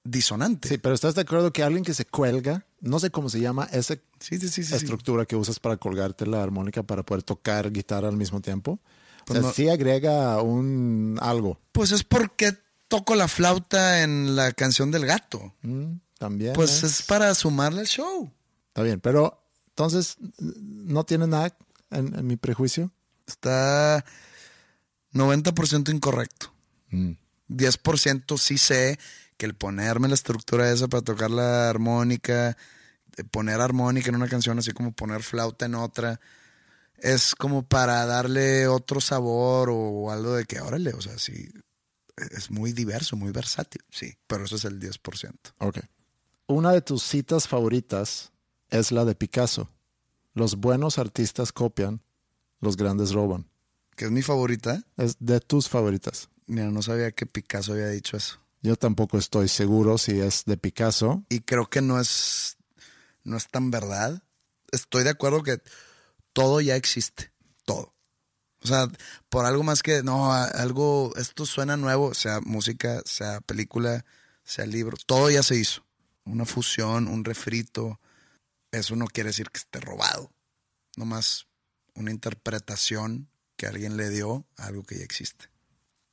[0.05, 0.69] disonante.
[0.69, 3.69] Sí, pero ¿estás de acuerdo que alguien que se cuelga, no sé cómo se llama
[3.73, 4.75] esa sí, sí, sí, sí.
[4.75, 8.81] estructura que usas para colgarte la armónica para poder tocar guitarra al mismo tiempo?
[9.27, 11.61] Pues o sea, no- sí agrega un algo.
[11.73, 12.53] Pues es porque
[12.89, 15.55] toco la flauta en la canción del gato.
[15.63, 16.53] Mm, También.
[16.53, 16.87] Pues ¿eh?
[16.87, 18.31] es para sumarle al show.
[18.69, 21.57] Está bien, pero entonces no tiene nada
[21.91, 22.93] en, en mi prejuicio.
[23.27, 24.05] Está
[25.13, 26.53] 90% incorrecto.
[26.91, 27.13] Mm.
[27.49, 28.99] 10% sí sé
[29.37, 32.57] que el ponerme la estructura esa para tocar la armónica,
[33.25, 36.21] poner armónica en una canción, así como poner flauta en otra,
[36.99, 41.49] es como para darle otro sabor o algo de que, órale, o sea, sí,
[42.17, 45.33] es muy diverso, muy versátil, sí, pero eso es el 10%.
[45.59, 45.79] Ok.
[46.47, 48.33] Una de tus citas favoritas
[48.71, 49.71] es la de Picasso.
[50.33, 52.03] Los buenos artistas copian,
[52.61, 53.51] los grandes roban.
[53.97, 54.85] Que es mi favorita.
[54.97, 56.29] Es de tus favoritas.
[56.47, 58.39] Mira, no sabía que Picasso había dicho eso.
[58.63, 61.25] Yo tampoco estoy seguro si es de Picasso.
[61.29, 62.56] y creo que no es
[63.27, 64.23] no es tan verdad.
[64.73, 65.61] Estoy de acuerdo que
[66.33, 67.33] todo ya existe,
[67.65, 67.95] todo.
[68.63, 68.89] O sea,
[69.29, 74.05] por algo más que no, algo esto suena nuevo, sea música, sea película,
[74.45, 75.85] sea libro, todo ya se hizo.
[76.25, 78.01] Una fusión, un refrito,
[78.73, 80.33] eso no quiere decir que esté robado.
[80.97, 81.47] Nomás
[81.95, 85.49] una interpretación que alguien le dio a algo que ya existe.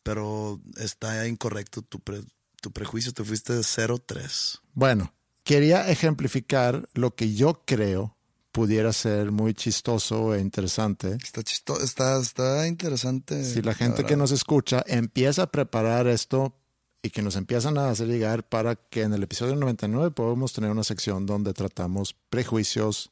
[0.04, 2.26] Pero está incorrecto tu, pre-
[2.62, 4.60] tu prejuicio, te fuiste de 0-3.
[4.74, 8.16] Bueno, quería ejemplificar lo que yo creo
[8.52, 11.18] pudiera ser muy chistoso e interesante.
[11.22, 13.44] Está chistoso, está, está interesante.
[13.44, 16.56] Si la gente que nos escucha empieza a preparar esto
[17.02, 20.70] y que nos empiezan a hacer llegar para que en el episodio 99 podamos tener
[20.70, 23.12] una sección donde tratamos prejuicios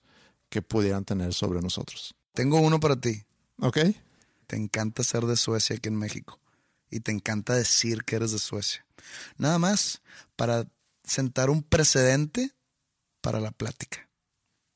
[0.49, 2.15] que pudieran tener sobre nosotros.
[2.33, 3.23] Tengo uno para ti.
[3.59, 3.79] ¿Ok?
[4.47, 6.39] Te encanta ser de Suecia aquí en México.
[6.89, 8.85] Y te encanta decir que eres de Suecia.
[9.37, 10.01] Nada más
[10.35, 10.67] para
[11.11, 12.51] sentar un precedente
[13.21, 14.09] para la plática.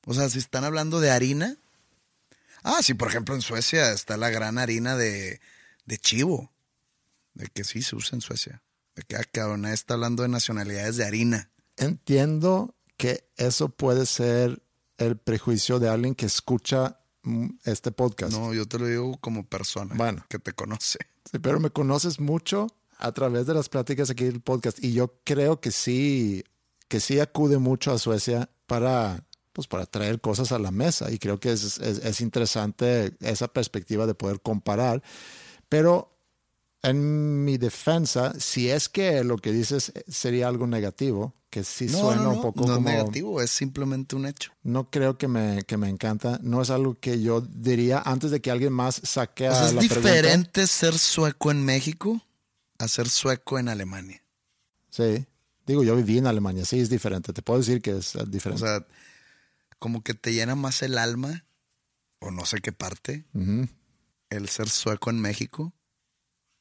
[0.06, 1.58] O sea, si están hablando de harina.
[2.64, 5.40] Ah, sí, por ejemplo, en Suecia está la gran harina de,
[5.86, 6.52] de chivo.
[7.34, 8.62] De que sí se usa en Suecia.
[8.96, 11.52] De que, ah, cabrón, está hablando de nacionalidades de harina.
[11.78, 14.62] Entiendo que eso puede ser
[14.98, 18.32] el prejuicio de alguien que escucha mm, este podcast.
[18.34, 20.26] No, yo te lo digo como persona Bueno.
[20.30, 21.00] que te conoce.
[21.30, 22.68] Sí, pero me conoces mucho
[22.98, 26.44] a través de las pláticas aquí del podcast y yo creo que sí,
[26.88, 31.20] que sí acude mucho a Suecia para, pues para traer cosas a la mesa y
[31.20, 35.02] creo que es, es- es interesante esa perspectiva de poder comparar.
[35.70, 36.12] Pero
[36.84, 41.98] en mi defensa, si es que lo que dices sería algo negativo, que sí No,
[42.00, 42.90] suena no, no, un poco no es como...
[42.90, 44.52] negativo, es simplemente un hecho.
[44.62, 46.38] No creo que me, que me encanta.
[46.44, 49.66] No es algo que yo diría antes de que alguien más saque a O sea,
[49.68, 49.96] es la pregunta.
[50.10, 52.22] diferente ser sueco en México
[52.78, 54.22] a ser sueco en Alemania.
[54.90, 55.26] Sí.
[55.66, 57.34] Digo, yo viví en Alemania, sí es diferente.
[57.34, 58.66] Te puedo decir que es eh, O diferente.
[58.66, 58.86] sea,
[59.80, 61.46] como que te llena más el alma,
[62.20, 63.26] o no sé qué parte,
[64.30, 65.74] el ser sueco en México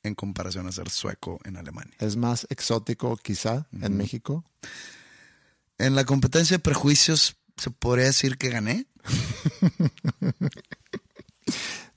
[0.03, 1.95] en comparación a ser sueco en Alemania.
[1.99, 4.45] Es más exótico quizá en México.
[5.79, 8.87] En la competencia de prejuicios, ¿se podría decir que gané?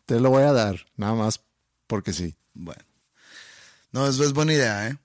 [0.05, 1.41] Te lo voy a dar, nada más
[1.87, 2.35] porque sí.
[2.53, 2.81] Bueno.
[3.91, 4.97] No, es, es buena idea, ¿eh?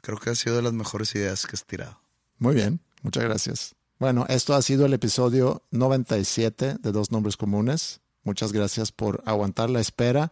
[0.00, 2.00] Creo que ha sido de las mejores ideas que has tirado.
[2.38, 3.74] Muy bien, muchas gracias.
[3.98, 8.00] Bueno, esto ha sido el episodio 97 de Dos Nombres Comunes.
[8.22, 10.30] Muchas gracias por aguantar la espera.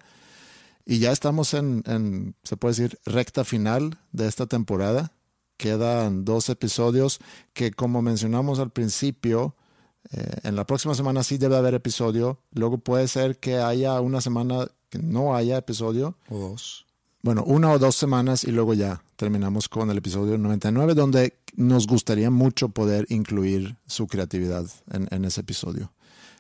[0.85, 5.13] Y ya estamos en, en, se puede decir, recta final de esta temporada.
[5.57, 7.19] Quedan dos episodios
[7.55, 9.57] que, como mencionamos al principio,
[10.13, 12.39] eh, en la próxima semana sí debe haber episodio.
[12.53, 16.17] Luego puede ser que haya una semana que no haya episodio.
[16.29, 16.86] O dos.
[17.23, 21.87] Bueno, una o dos semanas y luego ya terminamos con el episodio 99, donde nos
[21.87, 25.93] gustaría mucho poder incluir su creatividad en, en ese episodio.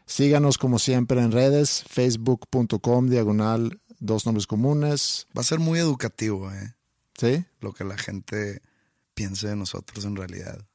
[0.06, 5.26] Síganos como siempre en redes, facebook.com diagonal dos nombres comunes.
[5.36, 6.74] Va a ser muy educativo, ¿eh?
[7.18, 7.44] ¿Sí?
[7.60, 8.62] Lo que la gente
[9.14, 10.66] piense de nosotros en realidad.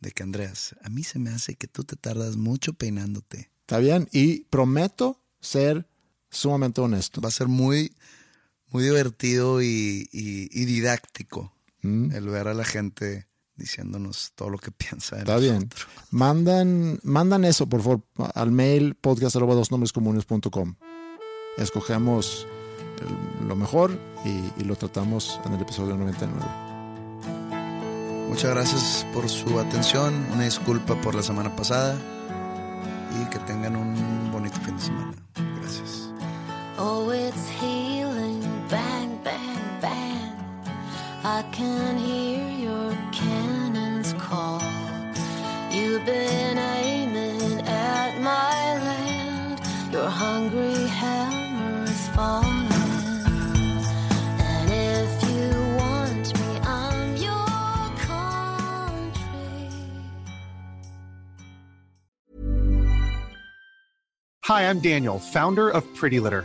[0.00, 3.50] De que Andreas, a mí se me hace que tú te tardas mucho peinándote.
[3.60, 4.08] Está bien.
[4.12, 5.88] Y prometo ser
[6.30, 7.20] sumamente honesto.
[7.20, 7.94] Va a ser muy,
[8.72, 11.52] muy divertido y, y- y didáctico
[11.84, 12.12] Mm.
[12.12, 15.68] el ver a la gente diciéndonos todo lo que piensa de Está bien.
[16.10, 18.02] Mandan, mandan eso, por favor,
[18.34, 20.76] al mail podcast arroba dos nombres comunes.com.
[21.58, 22.46] Escogemos
[23.40, 26.40] el- lo mejor y, y lo tratamos en el episodio 99.
[28.28, 30.14] Muchas gracias por su atención.
[30.32, 31.98] Una disculpa por la semana pasada.
[33.20, 35.14] Y que tengan un bonito fin de semana.
[35.60, 36.08] Gracias.
[36.78, 37.36] Oh, it's
[41.32, 44.60] I can hear your cannons call.
[45.70, 49.58] You've been aiming at my land.
[49.90, 52.68] Your hungry hammer is falling.
[54.50, 55.48] And if you
[55.80, 59.22] want me, I'm your country.
[64.44, 66.44] Hi, I'm Daniel, founder of Pretty Litter.